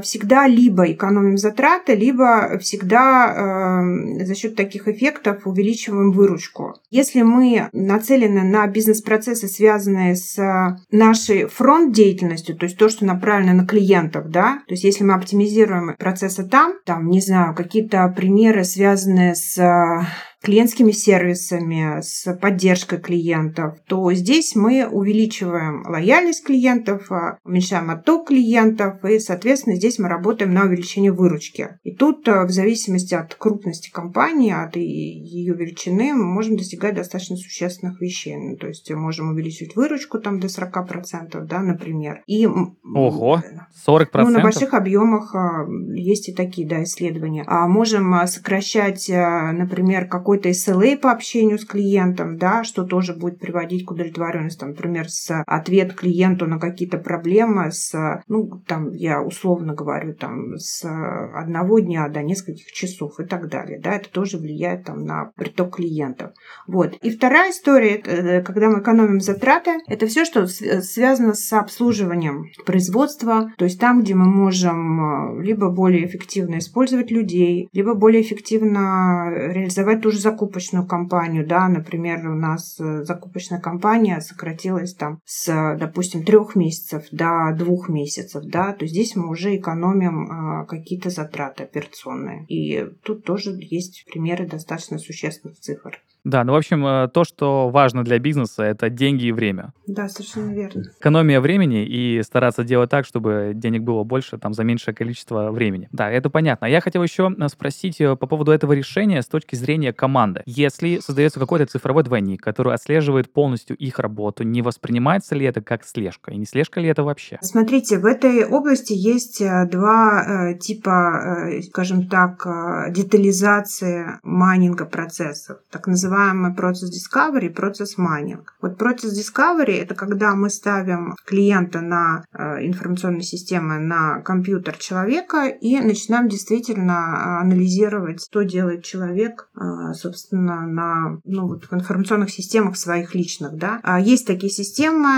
всегда 0.03 0.47
либо 0.47 0.91
экономим 0.91 1.37
затраты, 1.37 1.95
либо 1.95 2.59
всегда 2.59 3.83
за 4.21 4.35
счет 4.35 4.57
таких 4.57 4.89
эффектов 4.89 5.47
увеличиваем 5.47 5.70
увеличиваем 5.71 6.13
выручку. 6.13 6.75
Если 6.91 7.23
мы 7.23 7.69
нацелены 7.73 8.43
на 8.43 8.67
бизнес-процессы, 8.67 9.49
связанные 9.49 10.17
с 10.17 10.39
э, 10.39 10.77
нашей 10.91 11.47
фронт-деятельностью, 11.47 12.57
то 12.57 12.65
есть 12.65 12.77
то, 12.77 12.89
что 12.89 13.05
направлено 13.05 13.55
на 13.55 13.67
клиентов, 13.67 14.31
да, 14.31 14.63
то 14.67 14.75
есть 14.75 14.85
если 14.85 15.05
мы 15.05 15.15
оптимизируем 15.15 15.97
процессы 15.97 16.45
там, 16.45 16.75
там, 16.85 17.09
не 17.09 17.21
знаю, 17.21 17.55
какие-то 17.55 18.13
примеры, 18.17 18.65
связанные 18.65 19.35
с 19.35 19.59
э, 19.59 20.07
клиентскими 20.43 20.93
сервисами, 20.93 22.01
с 22.01 22.33
поддержкой 22.37 22.99
клиентов, 22.99 23.79
то 23.87 24.13
здесь 24.13 24.57
мы 24.57 24.87
увеличиваем 24.87 25.85
лояльность 25.87 26.45
клиентов, 26.45 27.13
а, 27.13 27.39
уменьшаем 27.45 27.91
отток 27.91 28.29
клиентов, 28.29 29.05
и, 29.05 29.19
соответственно, 29.19 29.77
здесь 29.77 29.99
мы 29.99 30.09
работаем 30.09 30.55
на 30.55 30.65
увеличение 30.65 31.13
выручки. 31.13 31.79
И 31.83 31.95
тут, 31.95 32.27
а, 32.29 32.45
в 32.45 32.51
зависимости 32.51 33.15
от 33.15 33.35
крупности 33.35 33.91
компании, 33.91 34.53
от 34.53 34.77
ее 34.77 35.55
величины, 35.55 36.15
мы 36.15 36.25
можем 36.25 36.57
достигать 36.57 36.95
достаточно 36.95 37.37
существенных 37.37 38.01
вещей. 38.01 38.37
Ну, 38.37 38.57
то 38.57 38.67
есть 38.67 38.91
можем 38.91 39.31
увеличить 39.31 39.77
выручку 39.77 40.19
там 40.19 40.41
до 40.41 40.49
40%, 40.49 41.45
да, 41.45 41.61
например. 41.61 42.23
И, 42.27 42.47
Ого, 42.47 43.43
40%? 43.87 44.09
Ну, 44.15 44.31
на 44.31 44.41
больших 44.41 44.73
объемах 44.73 45.35
а, 45.35 45.67
есть 45.95 46.31
и 46.31 46.33
такие, 46.33 46.67
да, 46.67 46.83
исследования. 46.83 47.45
А 47.47 47.67
можем 47.69 48.15
сокращать, 48.27 49.07
например, 49.09 50.07
какой 50.07 50.30
какой-то 50.31 50.51
SLA 50.51 50.97
по 50.97 51.11
общению 51.11 51.59
с 51.59 51.65
клиентом, 51.65 52.39
да, 52.39 52.63
что 52.63 52.85
тоже 52.85 53.15
будет 53.15 53.41
приводить 53.41 53.85
к 53.85 53.91
удовлетворенности, 53.91 54.61
там, 54.61 54.71
например, 54.71 55.09
с 55.09 55.43
ответ 55.45 55.95
клиенту 55.95 56.47
на 56.47 56.61
какие-то 56.61 56.99
проблемы 56.99 57.73
с, 57.73 58.23
ну, 58.29 58.63
там, 58.69 58.93
я 58.93 59.21
условно 59.23 59.75
говорю, 59.75 60.15
там, 60.15 60.57
с 60.57 60.85
одного 60.85 61.81
дня 61.81 62.09
до 62.09 62.23
нескольких 62.23 62.71
часов 62.71 63.19
и 63.19 63.25
так 63.25 63.49
далее, 63.49 63.81
да, 63.81 63.95
это 63.95 64.09
тоже 64.09 64.39
влияет 64.39 64.85
там 64.85 65.05
на 65.05 65.33
приток 65.35 65.75
клиентов. 65.77 66.31
Вот. 66.69 66.95
И 67.03 67.11
вторая 67.11 67.51
история, 67.51 67.97
э, 67.97 68.43
когда 68.43 68.71
мы 68.71 68.83
экономим 68.83 69.21
затраты, 69.21 69.81
это 69.89 70.07
все, 70.07 70.25
что 70.25 70.47
связано 70.47 71.35
с 71.35 71.53
обслуживанием 71.53 72.47
производства, 72.65 73.51
то 73.59 73.65
есть 73.65 73.81
там, 73.81 74.03
где 74.03 74.15
мы 74.15 74.27
можем 74.27 75.41
э, 75.41 75.43
либо 75.43 75.71
более 75.71 76.07
эффективно 76.07 76.59
использовать 76.59 77.11
людей, 77.11 77.69
либо 77.73 77.95
более 77.95 78.23
эффективно 78.23 79.29
реализовать 79.31 80.03
ту 80.03 80.13
же 80.13 80.20
закупочную 80.21 80.87
кампанию, 80.87 81.47
да, 81.47 81.69
например, 81.69 82.29
у 82.29 82.35
нас 82.35 82.79
э, 82.79 83.05
закупочная 83.05 83.61
кампания 83.61 84.21
сократилась 84.21 84.95
там 84.95 85.21
с, 85.25 85.77
допустим, 85.79 86.25
трех 86.25 86.55
месяцев 86.55 87.05
до 87.11 87.55
двух 87.57 87.89
месяцев, 87.89 88.45
да, 88.45 88.73
то 88.73 88.87
здесь 88.87 89.17
мы 89.17 89.29
уже 89.29 89.57
экономим 89.57 90.31
а, 90.31 90.65
какие-то 90.67 91.11
затраты 91.11 91.65
операционные. 91.65 92.45
И 92.47 92.87
тут 93.03 93.25
тоже 93.25 93.57
есть 93.59 94.05
примеры 94.11 94.47
достаточно 94.47 94.99
существенных 94.99 95.59
цифр. 95.59 96.01
Да, 96.25 96.45
ну, 96.45 96.53
в 96.53 96.57
общем, 96.57 96.87
э, 96.87 97.09
то, 97.09 97.25
что 97.25 97.71
важно 97.71 98.05
для 98.05 98.19
бизнеса, 98.19 98.63
это 98.63 98.91
деньги 98.91 99.27
и 99.27 99.33
время. 99.33 99.73
Да, 99.87 100.09
совершенно 100.09 100.53
верно. 100.53 100.83
Экономия 101.01 101.41
времени 101.41 101.85
и 101.85 102.23
стараться 102.23 102.63
делать 102.63 102.91
так, 102.91 103.07
чтобы 103.07 103.53
денег 103.55 103.83
было 103.83 104.05
больше, 104.05 104.39
там, 104.39 104.53
за 104.53 104.65
меньшее 104.65 104.95
количество 104.95 105.51
времени. 105.51 105.89
Да, 105.93 106.11
это 106.11 106.29
понятно. 106.31 106.67
А 106.67 106.71
я 106.71 106.81
хотел 106.81 107.03
еще 107.03 107.35
э, 107.37 107.49
спросить 107.49 108.01
э, 108.01 108.17
по 108.17 108.27
поводу 108.27 108.53
этого 108.53 108.73
решения 108.73 109.23
с 109.23 109.27
точки 109.27 109.55
зрения 109.57 109.93
команды. 109.93 110.43
Если 110.47 110.99
создается 110.99 111.41
какой-то 111.41 111.67
цифровой 111.67 112.05
двойник, 112.05 112.43
который 112.43 112.75
отслеживает 112.75 113.33
полностью 113.33 113.77
их 113.77 113.99
работу, 113.99 114.45
не 114.45 114.63
воспринимается 114.63 115.35
ли 115.35 115.47
это 115.47 115.63
как 115.63 115.85
слежка? 115.85 116.33
И 116.33 116.37
не 116.37 116.45
слежка 116.45 116.81
ли 116.81 116.89
это 116.89 117.03
вообще? 117.03 117.39
Смотрите, 117.41 117.99
в 117.99 118.05
этой 118.05 118.45
области 118.45 118.93
есть 118.93 119.43
два 119.71 120.51
э, 120.53 120.59
типа, 120.59 121.49
э, 121.49 121.63
скажем 121.63 122.09
так, 122.09 122.47
детализации 122.91 124.19
майнинга 124.23 124.85
процессов, 124.85 125.59
так 125.71 125.87
называемые 125.87 126.10
называемый 126.11 126.55
процесс 126.55 126.91
discovery 126.91 127.51
процесс 127.51 127.97
mining. 127.99 128.43
Вот 128.61 128.77
процесс 128.79 129.19
discovery– 129.19 129.81
это 129.83 129.95
когда 129.95 130.35
мы 130.35 130.51
ставим 130.51 131.15
клиента 131.25 131.81
на 131.81 132.25
э, 132.33 132.67
информационные 132.67 133.23
системы 133.23 133.79
на 133.79 134.21
компьютер 134.21 134.77
человека 134.77 135.47
и 135.47 135.79
начинаем 135.81 136.29
действительно 136.29 136.93
э, 136.93 137.43
анализировать, 137.43 138.25
что 138.25 138.43
делает 138.43 138.85
человек, 138.85 139.49
э, 139.55 139.93
собственно, 139.95 140.67
на 140.67 141.19
ну, 141.25 141.47
вот 141.47 141.65
в 141.65 141.73
информационных 141.73 142.31
системах 142.31 142.77
своих 142.77 143.15
личных. 143.15 143.57
Да? 143.57 143.81
А 143.83 144.01
есть 144.01 144.27
такие 144.27 144.51
системы, 144.51 145.11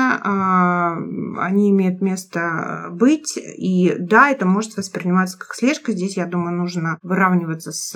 они 1.38 1.70
имеют 1.70 2.00
место 2.00 2.88
быть, 2.90 3.37
и 3.37 3.94
да, 3.98 4.31
это 4.31 4.46
может 4.46 4.76
восприниматься 4.76 5.38
как 5.38 5.55
слежка. 5.55 5.92
Здесь, 5.92 6.16
я 6.16 6.26
думаю, 6.26 6.57
нужно 6.57 6.98
выравниваться 7.02 7.72
с 7.72 7.94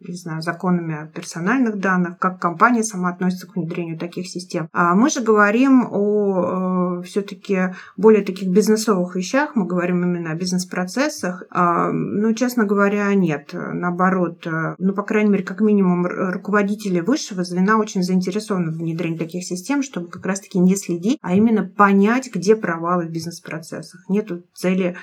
не 0.00 0.16
знаю, 0.16 0.42
законами 0.42 1.10
персональных 1.14 1.78
данных, 1.78 2.17
как 2.18 2.40
компания 2.40 2.82
сама 2.82 3.10
относится 3.10 3.46
к 3.46 3.56
внедрению 3.56 3.98
таких 3.98 4.28
систем. 4.28 4.68
А 4.72 4.94
мы 4.94 5.10
же 5.10 5.20
говорим 5.20 5.86
о 5.90 7.00
э, 7.00 7.02
все-таки 7.02 7.74
более 7.96 8.24
таких 8.24 8.48
бизнесовых 8.48 9.16
вещах, 9.16 9.54
мы 9.54 9.66
говорим 9.66 10.02
именно 10.02 10.30
о 10.30 10.34
бизнес-процессах. 10.34 11.44
А, 11.50 11.90
ну, 11.92 12.32
честно 12.34 12.64
говоря, 12.64 13.12
нет. 13.14 13.50
Наоборот, 13.52 14.46
э, 14.46 14.74
ну, 14.78 14.92
по 14.92 15.02
крайней 15.02 15.30
мере, 15.30 15.44
как 15.44 15.60
минимум, 15.60 16.06
руководители 16.06 17.00
высшего 17.00 17.44
звена 17.44 17.78
очень 17.78 18.02
заинтересованы 18.02 18.70
в 18.72 18.78
внедрении 18.78 19.18
таких 19.18 19.44
систем, 19.44 19.82
чтобы 19.82 20.08
как 20.08 20.26
раз-таки 20.26 20.58
не 20.58 20.76
следить, 20.76 21.18
а 21.22 21.34
именно 21.34 21.64
понять, 21.64 22.30
где 22.34 22.56
провалы 22.56 23.06
в 23.06 23.10
бизнес-процессах. 23.10 24.08
Нету 24.08 24.42
цели 24.54 24.96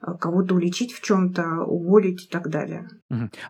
кого-то 0.00 0.54
уличить 0.54 0.92
в 0.92 1.02
чем-то, 1.02 1.64
уволить 1.64 2.24
и 2.24 2.28
так 2.28 2.48
далее. 2.48 2.88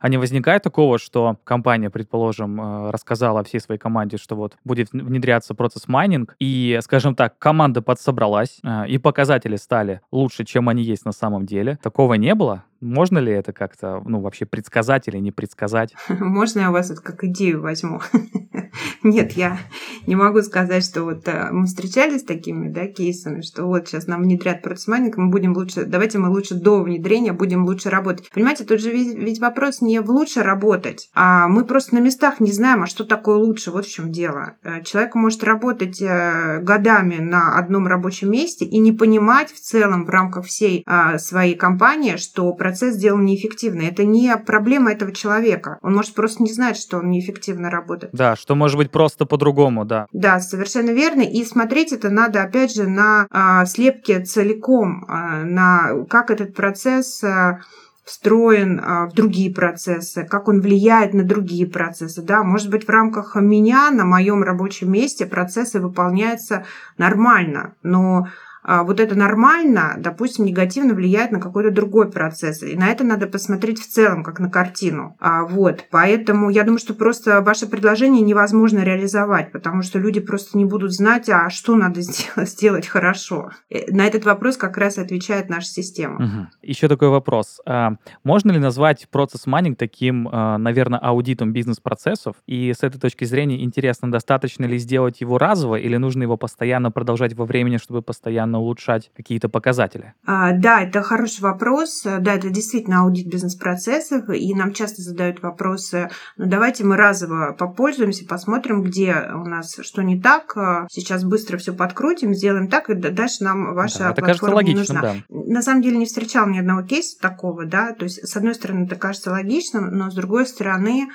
А 0.00 0.08
не 0.08 0.16
возникает 0.16 0.62
такого, 0.62 0.98
что 0.98 1.36
компания, 1.44 1.90
предположим, 1.90 2.60
э, 2.60 2.90
рассказала 2.90 3.44
всей 3.44 3.60
своей 3.60 3.78
команде, 3.78 4.16
что 4.16 4.36
вот 4.36 4.56
будет 4.64 4.92
внедряться 4.92 5.54
process 5.54 5.86
mining, 5.88 6.34
и, 6.38 6.78
скажем 6.82 7.14
так, 7.14 7.38
команда 7.38 7.82
подсобралась, 7.82 8.58
э, 8.64 8.88
и 8.88 8.98
показатели 8.98 9.56
стали 9.56 10.00
лучше, 10.10 10.44
чем 10.44 10.68
они 10.68 10.82
есть 10.82 11.04
на 11.04 11.12
самом 11.12 11.46
деле. 11.46 11.78
Такого 11.82 12.14
не 12.14 12.34
было? 12.34 12.64
Можно 12.80 13.18
ли 13.18 13.32
это 13.32 13.52
как-то, 13.52 14.02
ну, 14.04 14.20
вообще 14.20 14.46
предсказать 14.46 15.08
или 15.08 15.18
не 15.18 15.32
предсказать? 15.32 15.94
Можно 16.08 16.60
я 16.60 16.70
у 16.70 16.72
вас 16.72 16.90
это 16.90 17.02
как 17.02 17.24
идею 17.24 17.60
возьму? 17.60 18.00
Нет, 19.02 19.32
я 19.32 19.58
не 20.06 20.16
могу 20.16 20.42
сказать, 20.42 20.84
что 20.84 21.04
вот 21.04 21.26
э, 21.26 21.48
мы 21.50 21.66
встречались 21.66 22.20
с 22.20 22.24
такими 22.24 22.68
да, 22.68 22.86
кейсами, 22.86 23.40
что 23.42 23.64
вот 23.64 23.88
сейчас 23.88 24.06
нам 24.06 24.22
внедрят 24.22 24.62
process 24.62 24.88
mining, 24.88 25.16
мы 25.16 25.30
будем 25.30 25.54
лучше, 25.54 25.84
давайте 25.84 26.18
мы 26.18 26.28
лучше 26.28 26.54
до 26.54 26.82
внедрения 26.82 27.32
будем 27.32 27.64
лучше 27.64 27.90
работать. 27.90 28.30
Понимаете, 28.32 28.64
тут 28.64 28.80
же 28.80 28.90
ведь, 28.90 29.16
ведь 29.16 29.40
вопрос 29.40 29.80
не 29.80 30.00
в 30.00 30.10
лучше 30.10 30.42
работать, 30.42 31.10
а 31.14 31.48
мы 31.48 31.64
просто 31.64 31.94
на 31.94 32.00
местах 32.00 32.40
не 32.40 32.52
знаем, 32.52 32.82
а 32.82 32.86
что 32.86 33.04
такое 33.04 33.36
лучше, 33.36 33.70
вот 33.70 33.86
в 33.86 33.90
чем 33.90 34.12
дело. 34.12 34.56
Э, 34.62 34.82
человек 34.82 35.14
может 35.14 35.44
работать 35.44 36.00
э, 36.00 36.60
годами 36.62 37.16
на 37.16 37.58
одном 37.58 37.86
рабочем 37.86 38.30
месте 38.30 38.64
и 38.64 38.78
не 38.78 38.92
понимать 38.92 39.50
в 39.50 39.60
целом 39.60 40.04
в 40.04 40.10
рамках 40.10 40.46
всей 40.46 40.82
а, 40.86 41.18
своей 41.18 41.54
компании, 41.54 42.16
что 42.16 42.52
процесс 42.70 42.94
сделан 42.94 43.24
неэффективно. 43.24 43.82
Это 43.82 44.04
не 44.04 44.36
проблема 44.36 44.92
этого 44.92 45.12
человека. 45.12 45.78
Он 45.82 45.94
может 45.94 46.14
просто 46.14 46.42
не 46.44 46.52
знать, 46.52 46.76
что 46.76 46.98
он 46.98 47.10
неэффективно 47.10 47.68
работает. 47.68 48.12
Да, 48.12 48.36
что 48.36 48.54
может 48.54 48.76
быть 48.76 48.92
просто 48.92 49.26
по-другому, 49.26 49.84
да. 49.84 50.06
Да, 50.12 50.38
совершенно 50.38 50.90
верно. 50.90 51.22
И 51.22 51.44
смотреть 51.44 51.92
это 51.92 52.10
надо, 52.10 52.42
опять 52.42 52.72
же, 52.72 52.88
на 52.88 53.26
а, 53.30 53.66
слепке 53.66 54.20
целиком, 54.20 55.04
а, 55.08 55.42
на 55.42 56.04
как 56.08 56.30
этот 56.30 56.54
процесс 56.54 57.24
а, 57.24 57.58
встроен 58.04 58.80
а, 58.80 59.06
в 59.06 59.14
другие 59.14 59.52
процессы, 59.52 60.24
как 60.24 60.46
он 60.46 60.60
влияет 60.60 61.12
на 61.12 61.24
другие 61.24 61.66
процессы. 61.66 62.22
Да? 62.22 62.44
Может 62.44 62.70
быть, 62.70 62.86
в 62.86 62.88
рамках 62.88 63.34
меня 63.34 63.90
на 63.90 64.04
моем 64.04 64.44
рабочем 64.44 64.92
месте 64.92 65.26
процессы 65.26 65.80
выполняются 65.80 66.64
нормально, 66.98 67.74
но 67.82 68.28
вот 68.64 69.00
это 69.00 69.14
нормально, 69.14 69.94
допустим, 69.98 70.44
негативно 70.44 70.94
влияет 70.94 71.30
на 71.30 71.40
какой-то 71.40 71.70
другой 71.70 72.10
процесс. 72.10 72.62
И 72.62 72.76
на 72.76 72.88
это 72.88 73.04
надо 73.04 73.26
посмотреть 73.26 73.80
в 73.80 73.88
целом, 73.88 74.22
как 74.22 74.40
на 74.40 74.50
картину. 74.50 75.16
А, 75.18 75.44
вот, 75.44 75.86
поэтому 75.90 76.50
я 76.50 76.64
думаю, 76.64 76.78
что 76.78 76.94
просто 76.94 77.40
ваше 77.40 77.66
предложение 77.66 78.22
невозможно 78.22 78.80
реализовать, 78.80 79.52
потому 79.52 79.82
что 79.82 79.98
люди 79.98 80.20
просто 80.20 80.58
не 80.58 80.64
будут 80.64 80.92
знать, 80.92 81.28
а 81.28 81.48
что 81.50 81.76
надо 81.76 82.00
сделать, 82.02 82.50
сделать 82.50 82.86
хорошо. 82.86 83.50
Э, 83.70 83.90
на 83.90 84.06
этот 84.06 84.24
вопрос 84.24 84.56
как 84.56 84.76
раз 84.76 84.98
отвечает 84.98 85.48
наша 85.48 85.68
система. 85.68 86.16
Угу. 86.16 86.46
Еще 86.62 86.88
такой 86.88 87.08
вопрос. 87.08 87.60
А, 87.66 87.92
можно 88.24 88.50
ли 88.52 88.58
назвать 88.58 89.08
процесс 89.10 89.46
майнинг 89.46 89.78
таким, 89.78 90.24
наверное, 90.24 90.98
аудитом 90.98 91.52
бизнес-процессов? 91.52 92.36
И 92.46 92.72
с 92.72 92.82
этой 92.82 93.00
точки 93.00 93.24
зрения 93.24 93.62
интересно, 93.62 94.10
достаточно 94.10 94.64
ли 94.64 94.78
сделать 94.78 95.20
его 95.20 95.38
разово 95.38 95.76
или 95.76 95.96
нужно 95.96 96.22
его 96.22 96.36
постоянно 96.36 96.90
продолжать 96.90 97.34
во 97.34 97.44
времени, 97.44 97.76
чтобы 97.76 98.02
постоянно 98.02 98.49
постоянно 98.50 98.60
улучшать 98.60 99.10
какие-то 99.16 99.48
показатели? 99.48 100.14
А, 100.26 100.52
да, 100.52 100.82
это 100.82 101.02
хороший 101.02 101.40
вопрос. 101.40 102.02
Да, 102.04 102.34
это 102.34 102.50
действительно 102.50 103.00
аудит 103.00 103.28
бизнес-процессов, 103.28 104.28
и 104.28 104.54
нам 104.54 104.72
часто 104.72 105.02
задают 105.02 105.42
вопросы, 105.42 106.10
ну 106.36 106.46
давайте 106.46 106.84
мы 106.84 106.96
разово 106.96 107.54
попользуемся, 107.58 108.26
посмотрим, 108.26 108.82
где 108.82 109.14
у 109.34 109.44
нас 109.44 109.78
что 109.82 110.02
не 110.02 110.20
так, 110.20 110.54
сейчас 110.90 111.24
быстро 111.24 111.58
все 111.58 111.72
подкрутим, 111.72 112.34
сделаем 112.34 112.68
так, 112.68 112.90
и 112.90 112.94
дальше 112.94 113.44
нам 113.44 113.74
ваша 113.74 113.98
да, 114.00 114.10
это 114.10 114.22
платформа 114.22 114.60
кажется 114.60 114.72
не 114.72 114.78
нужна. 114.78 115.00
Да. 115.00 115.14
На 115.28 115.62
самом 115.62 115.82
деле 115.82 115.96
не 115.96 116.06
встречал 116.06 116.46
ни 116.48 116.58
одного 116.58 116.82
кейса 116.82 117.18
такого, 117.20 117.64
да, 117.64 117.92
то 117.92 118.04
есть 118.04 118.26
с 118.26 118.36
одной 118.36 118.54
стороны 118.54 118.84
это 118.84 118.96
кажется 118.96 119.30
логичным, 119.30 119.96
но 119.96 120.10
с 120.10 120.14
другой 120.14 120.46
стороны 120.46 121.08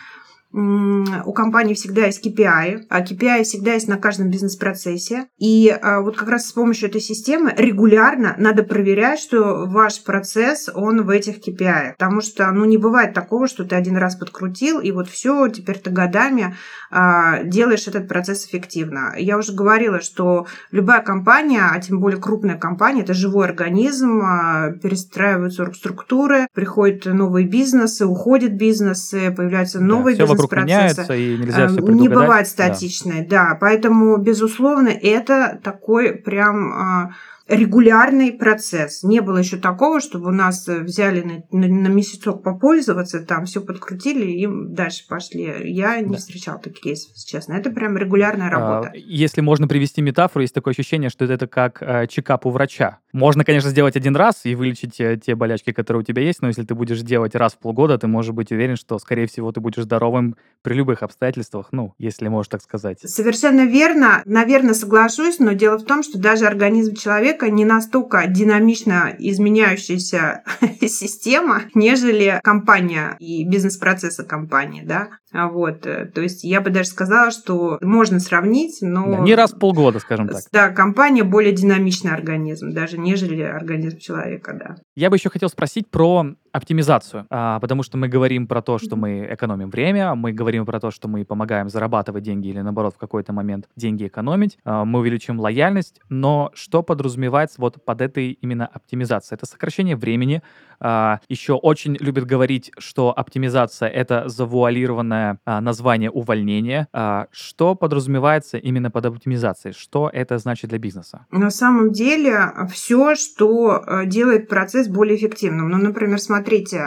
у 0.58 1.34
компании 1.34 1.74
всегда 1.74 2.06
есть 2.06 2.26
KPI, 2.26 2.86
а 2.90 3.02
KPI 3.02 3.44
всегда 3.44 3.74
есть 3.74 3.90
на 3.90 3.98
каждом 3.98 4.30
бизнес-процессе. 4.30 5.28
И 5.38 5.70
а, 5.70 6.00
вот 6.00 6.16
как 6.16 6.30
раз 6.30 6.48
с 6.48 6.54
помощью 6.54 6.88
этой 6.88 7.02
системы 7.02 7.54
регулярно 7.58 8.36
надо 8.38 8.64
проверять, 8.64 9.20
что 9.20 9.66
ваш 9.66 10.02
процесс, 10.04 10.70
он 10.74 11.04
в 11.04 11.10
этих 11.10 11.46
KPI. 11.46 11.94
Потому 11.98 12.22
что, 12.22 12.50
ну, 12.52 12.64
не 12.64 12.78
бывает 12.78 13.14
такого, 13.14 13.48
что 13.48 13.66
ты 13.66 13.76
один 13.76 13.98
раз 13.98 14.16
подкрутил, 14.16 14.80
и 14.80 14.92
вот 14.92 15.10
все, 15.10 15.50
теперь 15.50 15.78
ты 15.78 15.90
годами 15.90 16.56
а, 16.90 17.44
делаешь 17.44 17.88
этот 17.88 18.08
процесс 18.08 18.46
эффективно. 18.46 19.14
Я 19.18 19.38
уже 19.38 19.52
говорила, 19.52 20.00
что 20.00 20.48
любая 20.72 21.02
компания, 21.02 21.68
а 21.70 21.78
тем 21.82 22.00
более 22.00 22.22
крупная 22.22 22.58
компания, 22.58 23.02
это 23.02 23.14
живой 23.14 23.46
организм, 23.46 24.22
а, 24.22 24.72
перестраиваются 24.72 25.70
структуры, 25.74 26.48
приходят 26.54 27.06
новые 27.06 27.46
бизнесы, 27.46 28.06
уходят 28.06 28.54
бизнесы, 28.54 29.32
появляются 29.36 29.82
новые 29.82 30.16
да, 30.16 30.45
бизнес-процессы. 30.48 31.02
меняется, 31.02 31.16
и 31.16 31.38
нельзя 31.38 31.68
все 31.68 31.82
Не 31.82 32.10
бывает 32.10 32.48
статичной, 32.48 33.26
да. 33.26 33.50
да. 33.50 33.58
Поэтому, 33.60 34.18
безусловно, 34.18 34.90
это 34.90 35.60
такой 35.64 36.14
прям 36.14 36.74
а, 36.74 37.12
регулярный 37.48 38.32
процесс. 38.32 39.04
Не 39.04 39.22
было 39.22 39.38
еще 39.38 39.58
такого, 39.58 40.00
чтобы 40.00 40.30
у 40.30 40.34
нас 40.34 40.68
взяли 40.68 41.22
на, 41.52 41.60
на, 41.60 41.68
на 41.68 41.88
месяцок 41.88 42.42
попользоваться, 42.44 43.20
там 43.20 43.46
все 43.46 43.62
подкрутили 43.62 44.26
и 44.26 44.48
дальше 44.48 45.08
пошли. 45.08 45.72
Я 45.72 46.00
не 46.00 46.14
да. 46.14 46.18
встречала 46.18 46.60
таких 46.60 46.82
кейсов, 46.82 47.16
честно. 47.16 47.54
Это 47.54 47.70
прям 47.70 47.98
регулярная 47.98 48.48
а, 48.48 48.50
работа. 48.50 48.92
Если 48.96 49.42
можно 49.42 49.68
привести 49.68 50.02
метафору, 50.02 50.42
есть 50.42 50.56
такое 50.56 50.74
ощущение, 50.74 51.10
что 51.10 51.26
это 51.26 51.48
как 51.48 51.82
э, 51.82 52.08
чекап 52.08 52.46
у 52.46 52.50
врача. 52.50 53.00
Можно, 53.14 53.46
конечно, 53.46 53.70
сделать 53.70 53.96
один 53.96 54.16
раз 54.16 54.42
и 54.46 54.56
вылечить 54.56 55.00
э, 55.00 55.18
те 55.24 55.36
болячки, 55.36 55.72
которые 55.72 56.02
у 56.02 56.04
тебя 56.04 56.24
есть, 56.24 56.42
но 56.42 56.48
если 56.48 56.64
ты 56.64 56.74
будешь 56.74 57.02
делать 57.02 57.36
раз 57.36 57.54
в 57.54 57.60
полгода, 57.60 57.98
ты 57.98 58.08
можешь 58.08 58.32
быть 58.32 58.52
уверен, 58.52 58.76
что, 58.76 58.98
скорее 58.98 59.28
всего, 59.28 59.52
ты 59.52 59.60
будешь 59.60 59.84
здоровым 59.84 60.36
при 60.64 60.74
любых 60.74 61.04
обстоятельствах, 61.04 61.68
ну, 61.72 61.94
если 62.00 62.28
можешь 62.28 62.50
так 62.50 62.62
сказать. 62.62 63.00
Совершенно 63.00 63.66
верно. 63.66 64.24
Наверное, 64.26 64.74
соглашусь, 64.74 65.40
но 65.40 65.54
дело 65.54 65.78
в 65.78 65.86
том, 65.86 66.02
что 66.02 66.18
даже 66.18 66.46
организм 66.46 66.96
человека 66.96 67.35
человека 67.36 67.50
не 67.50 67.66
настолько 67.66 68.28
динамично 68.28 69.14
изменяющаяся 69.18 70.44
система, 70.82 71.64
нежели 71.74 72.40
компания 72.44 73.16
и 73.20 73.46
бизнес-процессы 73.48 74.24
компании, 74.24 74.84
да. 74.86 75.10
А 75.36 75.50
вот, 75.50 75.86
э, 75.86 76.06
то 76.06 76.22
есть 76.22 76.44
я 76.44 76.62
бы 76.62 76.70
даже 76.70 76.88
сказала, 76.88 77.30
что 77.30 77.78
можно 77.82 78.20
сравнить, 78.20 78.78
но... 78.82 79.18
Да, 79.18 79.20
не 79.20 79.36
раз 79.36 79.54
в 79.54 79.60
полгода, 79.60 80.00
скажем 80.00 80.30
так. 80.30 80.42
Да, 80.52 80.70
компания 80.70 81.24
более 81.24 81.52
динамичный 81.52 82.12
организм, 82.12 82.72
даже 82.72 82.98
нежели 82.98 83.42
организм 83.42 83.98
человека, 83.98 84.54
да. 84.58 84.76
Я 84.96 85.10
бы 85.10 85.18
еще 85.18 85.30
хотел 85.30 85.50
спросить 85.50 85.90
про 85.90 86.36
оптимизацию, 86.54 87.28
а, 87.30 87.60
потому 87.60 87.84
что 87.84 87.98
мы 87.98 88.08
говорим 88.08 88.48
про 88.48 88.62
то, 88.62 88.78
что 88.78 88.96
мы 88.96 89.28
экономим 89.30 89.70
время, 89.70 90.16
мы 90.16 90.32
говорим 90.32 90.66
про 90.66 90.80
то, 90.80 90.90
что 90.90 91.10
мы 91.10 91.26
помогаем 91.26 91.68
зарабатывать 91.68 92.24
деньги 92.24 92.48
или 92.48 92.62
наоборот 92.62 92.96
в 92.96 92.98
какой-то 92.98 93.34
момент 93.34 93.68
деньги 93.76 94.08
экономить, 94.08 94.58
а, 94.64 94.86
мы 94.86 95.00
увеличим 95.00 95.38
лояльность, 95.38 96.00
но 96.08 96.52
что 96.54 96.82
подразумевается 96.82 97.60
вот 97.60 97.84
под 97.84 98.00
этой 98.00 98.32
именно 98.32 98.66
оптимизацией? 98.68 99.36
Это 99.36 99.46
сокращение 99.46 99.98
времени, 99.98 100.42
а, 100.80 101.20
еще 101.30 101.54
очень 101.54 101.98
любят 102.00 102.26
говорить, 102.26 102.72
что 102.78 103.14
оптимизация— 103.16 103.90
это 103.90 104.28
завуалированное 104.28 105.40
а, 105.46 105.62
название 105.62 106.10
увольнения. 106.12 106.88
А, 106.94 107.28
что 107.32 107.76
подразумевается 107.76 108.58
именно 108.58 108.92
под 108.92 109.06
оптимизацией? 109.06 109.74
Что 109.74 110.10
это 110.12 110.38
значит 110.38 110.70
для 110.70 110.80
бизнеса? 110.80 111.26
На 111.32 111.50
самом 111.50 111.92
деле 111.92 112.52
все, 112.72 113.16
что 113.16 113.84
делает 114.06 114.48
процесс 114.48 114.88
более 114.88 115.18
эффективным. 115.18 115.70
Ну, 115.70 115.78
например, 115.78 116.20
смотрите, 116.20 116.84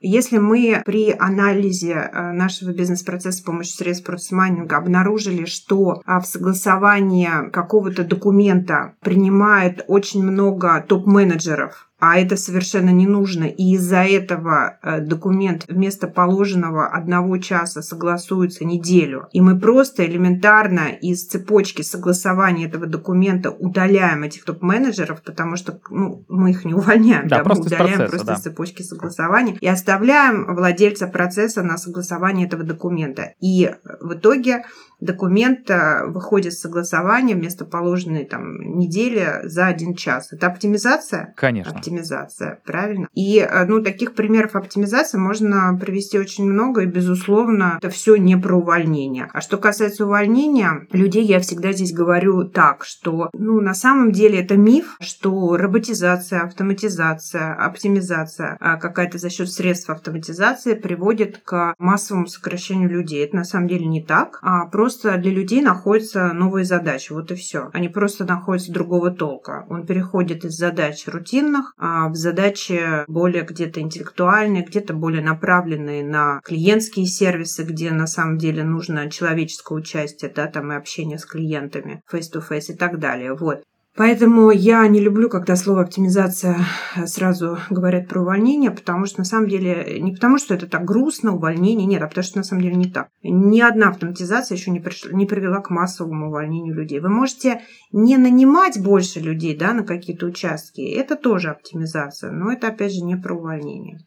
если 0.00 0.38
мы 0.38 0.82
при 0.84 1.14
анализе 1.18 2.10
нашего 2.12 2.72
бизнес-процесса 2.72 3.38
с 3.38 3.40
помощью 3.40 3.76
средств 3.76 4.06
процесс-майнинга 4.06 4.76
обнаружили, 4.76 5.44
что 5.44 6.02
в 6.06 6.22
согласовании 6.22 7.50
какого-то 7.50 8.04
документа 8.04 8.94
принимает 9.00 9.84
очень 9.88 10.22
много 10.22 10.84
топ-менеджеров, 10.88 11.88
а 12.04 12.18
это 12.18 12.36
совершенно 12.36 12.90
не 12.90 13.06
нужно. 13.06 13.44
И 13.44 13.74
из-за 13.74 14.02
этого 14.02 14.76
э, 14.82 14.98
документ 14.98 15.66
вместо 15.68 16.08
положенного 16.08 16.88
одного 16.88 17.38
часа 17.38 17.80
согласуется 17.80 18.64
неделю. 18.64 19.28
И 19.30 19.40
мы 19.40 19.56
просто 19.56 20.04
элементарно 20.04 20.88
из 21.00 21.24
цепочки 21.24 21.82
согласования 21.82 22.66
этого 22.66 22.86
документа 22.86 23.52
удаляем 23.52 24.24
этих 24.24 24.42
топ-менеджеров, 24.42 25.22
потому 25.22 25.54
что 25.54 25.78
ну, 25.90 26.24
мы 26.28 26.50
их 26.50 26.64
не 26.64 26.74
увольняем, 26.74 27.28
да, 27.28 27.38
да, 27.38 27.44
просто 27.44 27.62
мы 27.62 27.66
удаляем 27.68 27.98
процесса, 27.98 28.10
просто 28.10 28.26
да. 28.26 28.34
из 28.34 28.40
цепочки 28.40 28.82
согласования 28.82 29.56
и 29.60 29.68
оставляем 29.68 30.56
владельца 30.56 31.06
процесса 31.06 31.62
на 31.62 31.78
согласование 31.78 32.48
этого 32.48 32.64
документа. 32.64 33.34
И 33.38 33.70
в 34.00 34.14
итоге 34.14 34.64
документ 35.02 35.68
э, 35.70 36.06
выходит 36.06 36.54
с 36.54 36.60
согласования 36.60 37.34
вместо 37.34 37.64
положенной 37.64 38.24
там 38.24 38.78
недели 38.78 39.40
за 39.44 39.66
один 39.66 39.94
час. 39.94 40.32
Это 40.32 40.46
оптимизация? 40.46 41.34
Конечно. 41.36 41.72
Оптимизация, 41.72 42.60
правильно? 42.64 43.08
И 43.14 43.38
э, 43.38 43.64
ну, 43.66 43.82
таких 43.82 44.14
примеров 44.14 44.56
оптимизации 44.56 45.18
можно 45.18 45.76
привести 45.80 46.18
очень 46.18 46.44
много, 46.44 46.82
и, 46.82 46.86
безусловно, 46.86 47.78
это 47.78 47.90
все 47.90 48.16
не 48.16 48.36
про 48.36 48.56
увольнение. 48.56 49.28
А 49.32 49.40
что 49.40 49.58
касается 49.58 50.06
увольнения, 50.06 50.86
людей 50.92 51.24
я 51.24 51.40
всегда 51.40 51.72
здесь 51.72 51.92
говорю 51.92 52.44
так, 52.44 52.84
что 52.84 53.30
ну, 53.32 53.60
на 53.60 53.74
самом 53.74 54.12
деле 54.12 54.40
это 54.40 54.56
миф, 54.56 54.96
что 55.00 55.56
роботизация, 55.56 56.42
автоматизация, 56.42 57.54
оптимизация 57.54 58.56
а 58.60 58.76
какая-то 58.76 59.18
за 59.18 59.30
счет 59.30 59.50
средств 59.50 59.90
автоматизации 59.90 60.74
приводит 60.74 61.38
к 61.38 61.74
массовому 61.78 62.26
сокращению 62.26 62.88
людей. 62.88 63.24
Это 63.24 63.36
на 63.36 63.44
самом 63.44 63.68
деле 63.68 63.86
не 63.86 64.02
так. 64.02 64.38
А 64.42 64.66
просто 64.66 64.91
просто 64.92 65.16
для 65.16 65.30
людей 65.30 65.62
находятся 65.62 66.32
новые 66.32 66.64
задачи, 66.64 67.12
вот 67.12 67.30
и 67.30 67.34
все. 67.34 67.70
Они 67.72 67.88
просто 67.88 68.24
находятся 68.24 68.72
другого 68.72 69.10
толка. 69.10 69.64
Он 69.70 69.86
переходит 69.86 70.44
из 70.44 70.56
задач 70.56 71.06
рутинных 71.06 71.72
а 71.78 72.08
в 72.08 72.14
задачи 72.14 73.04
более 73.06 73.42
где-то 73.42 73.80
интеллектуальные, 73.80 74.64
где-то 74.64 74.92
более 74.92 75.22
направленные 75.22 76.04
на 76.04 76.40
клиентские 76.44 77.06
сервисы, 77.06 77.64
где 77.64 77.90
на 77.90 78.06
самом 78.06 78.36
деле 78.38 78.64
нужно 78.64 79.10
человеческое 79.10 79.78
участие, 79.78 80.30
да, 80.34 80.46
там 80.46 80.72
и 80.72 80.76
общение 80.76 81.18
с 81.18 81.24
клиентами, 81.24 82.02
face-to-face 82.12 82.50
-face 82.50 82.74
и 82.74 82.76
так 82.76 82.98
далее. 82.98 83.34
Вот. 83.34 83.62
Поэтому 83.94 84.50
я 84.50 84.88
не 84.88 85.00
люблю, 85.00 85.28
когда 85.28 85.54
слово 85.54 85.82
оптимизация 85.82 86.58
сразу 87.04 87.58
говорят 87.68 88.08
про 88.08 88.22
увольнение, 88.22 88.70
потому 88.70 89.04
что 89.04 89.18
на 89.18 89.24
самом 89.26 89.48
деле 89.48 90.00
не 90.00 90.12
потому, 90.12 90.38
что 90.38 90.54
это 90.54 90.66
так 90.66 90.84
грустно, 90.86 91.34
увольнение, 91.34 91.86
нет, 91.86 92.02
а 92.02 92.06
потому 92.06 92.24
что 92.24 92.38
на 92.38 92.44
самом 92.44 92.62
деле 92.62 92.76
не 92.76 92.90
так. 92.90 93.08
Ни 93.22 93.60
одна 93.60 93.90
автоматизация 93.90 94.56
еще 94.56 94.70
не, 94.70 94.80
пришла, 94.80 95.12
не 95.12 95.26
привела 95.26 95.60
к 95.60 95.68
массовому 95.68 96.28
увольнению 96.28 96.74
людей. 96.74 97.00
Вы 97.00 97.10
можете 97.10 97.60
не 97.92 98.16
нанимать 98.16 98.82
больше 98.82 99.20
людей 99.20 99.54
да, 99.56 99.74
на 99.74 99.82
какие-то 99.84 100.24
участки, 100.24 100.80
это 100.80 101.14
тоже 101.14 101.50
оптимизация, 101.50 102.30
но 102.30 102.50
это 102.50 102.68
опять 102.68 102.94
же 102.94 103.02
не 103.02 103.16
про 103.16 103.36
увольнение. 103.36 103.98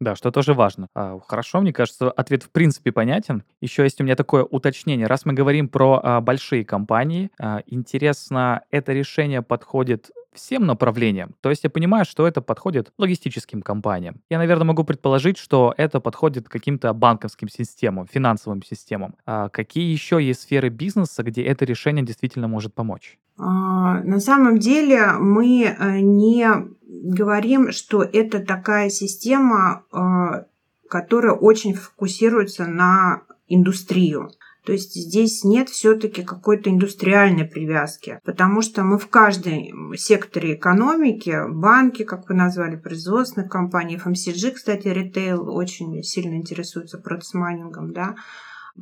Да, 0.00 0.14
что 0.14 0.30
тоже 0.30 0.52
важно. 0.52 0.88
А, 0.94 1.18
хорошо, 1.26 1.60
мне 1.60 1.72
кажется, 1.72 2.10
ответ 2.10 2.42
в 2.42 2.50
принципе 2.50 2.92
понятен. 2.92 3.44
Еще 3.60 3.82
есть 3.82 4.00
у 4.00 4.04
меня 4.04 4.14
такое 4.14 4.44
уточнение. 4.44 5.06
Раз 5.06 5.24
мы 5.24 5.32
говорим 5.32 5.68
про 5.68 6.00
а, 6.02 6.20
большие 6.20 6.64
компании, 6.64 7.30
а, 7.38 7.62
интересно, 7.66 8.62
это 8.70 8.92
решение 8.92 9.40
подходит 9.40 10.10
всем 10.36 10.66
направлениям. 10.66 11.34
То 11.40 11.50
есть 11.50 11.64
я 11.64 11.70
понимаю, 11.70 12.04
что 12.04 12.26
это 12.26 12.40
подходит 12.40 12.92
логистическим 12.98 13.62
компаниям. 13.62 14.20
Я, 14.30 14.38
наверное, 14.38 14.66
могу 14.66 14.84
предположить, 14.84 15.38
что 15.38 15.74
это 15.76 16.00
подходит 16.00 16.48
каким-то 16.48 16.92
банковским 16.92 17.48
системам, 17.48 18.06
финансовым 18.06 18.62
системам. 18.62 19.14
А 19.26 19.48
какие 19.48 19.90
еще 19.90 20.22
есть 20.22 20.42
сферы 20.42 20.68
бизнеса, 20.68 21.22
где 21.22 21.42
это 21.42 21.64
решение 21.64 22.04
действительно 22.04 22.48
может 22.48 22.74
помочь? 22.74 23.18
А, 23.38 24.00
на 24.02 24.20
самом 24.20 24.58
деле 24.58 25.12
мы 25.18 25.64
э, 25.64 26.00
не 26.00 26.48
говорим, 26.86 27.72
что 27.72 28.02
это 28.02 28.40
такая 28.40 28.88
система, 28.88 29.84
э, 29.92 30.44
которая 30.88 31.32
очень 31.32 31.74
фокусируется 31.74 32.66
на 32.66 33.22
индустрию. 33.48 34.30
То 34.66 34.72
есть 34.72 34.94
здесь 34.94 35.44
нет 35.44 35.68
все-таки 35.68 36.24
какой-то 36.24 36.70
индустриальной 36.70 37.44
привязки, 37.44 38.18
потому 38.24 38.62
что 38.62 38.82
мы 38.82 38.98
в 38.98 39.06
каждом 39.06 39.94
секторе 39.96 40.54
экономики, 40.54 41.38
банки, 41.48 42.02
как 42.02 42.28
вы 42.28 42.34
назвали, 42.34 42.74
производственных 42.74 43.48
компаний, 43.48 43.96
FMCG, 43.96 44.50
кстати, 44.50 44.88
ритейл 44.88 45.48
очень 45.54 46.02
сильно 46.02 46.34
интересуется 46.34 46.98
процессмайнингом, 46.98 47.92
да, 47.92 48.16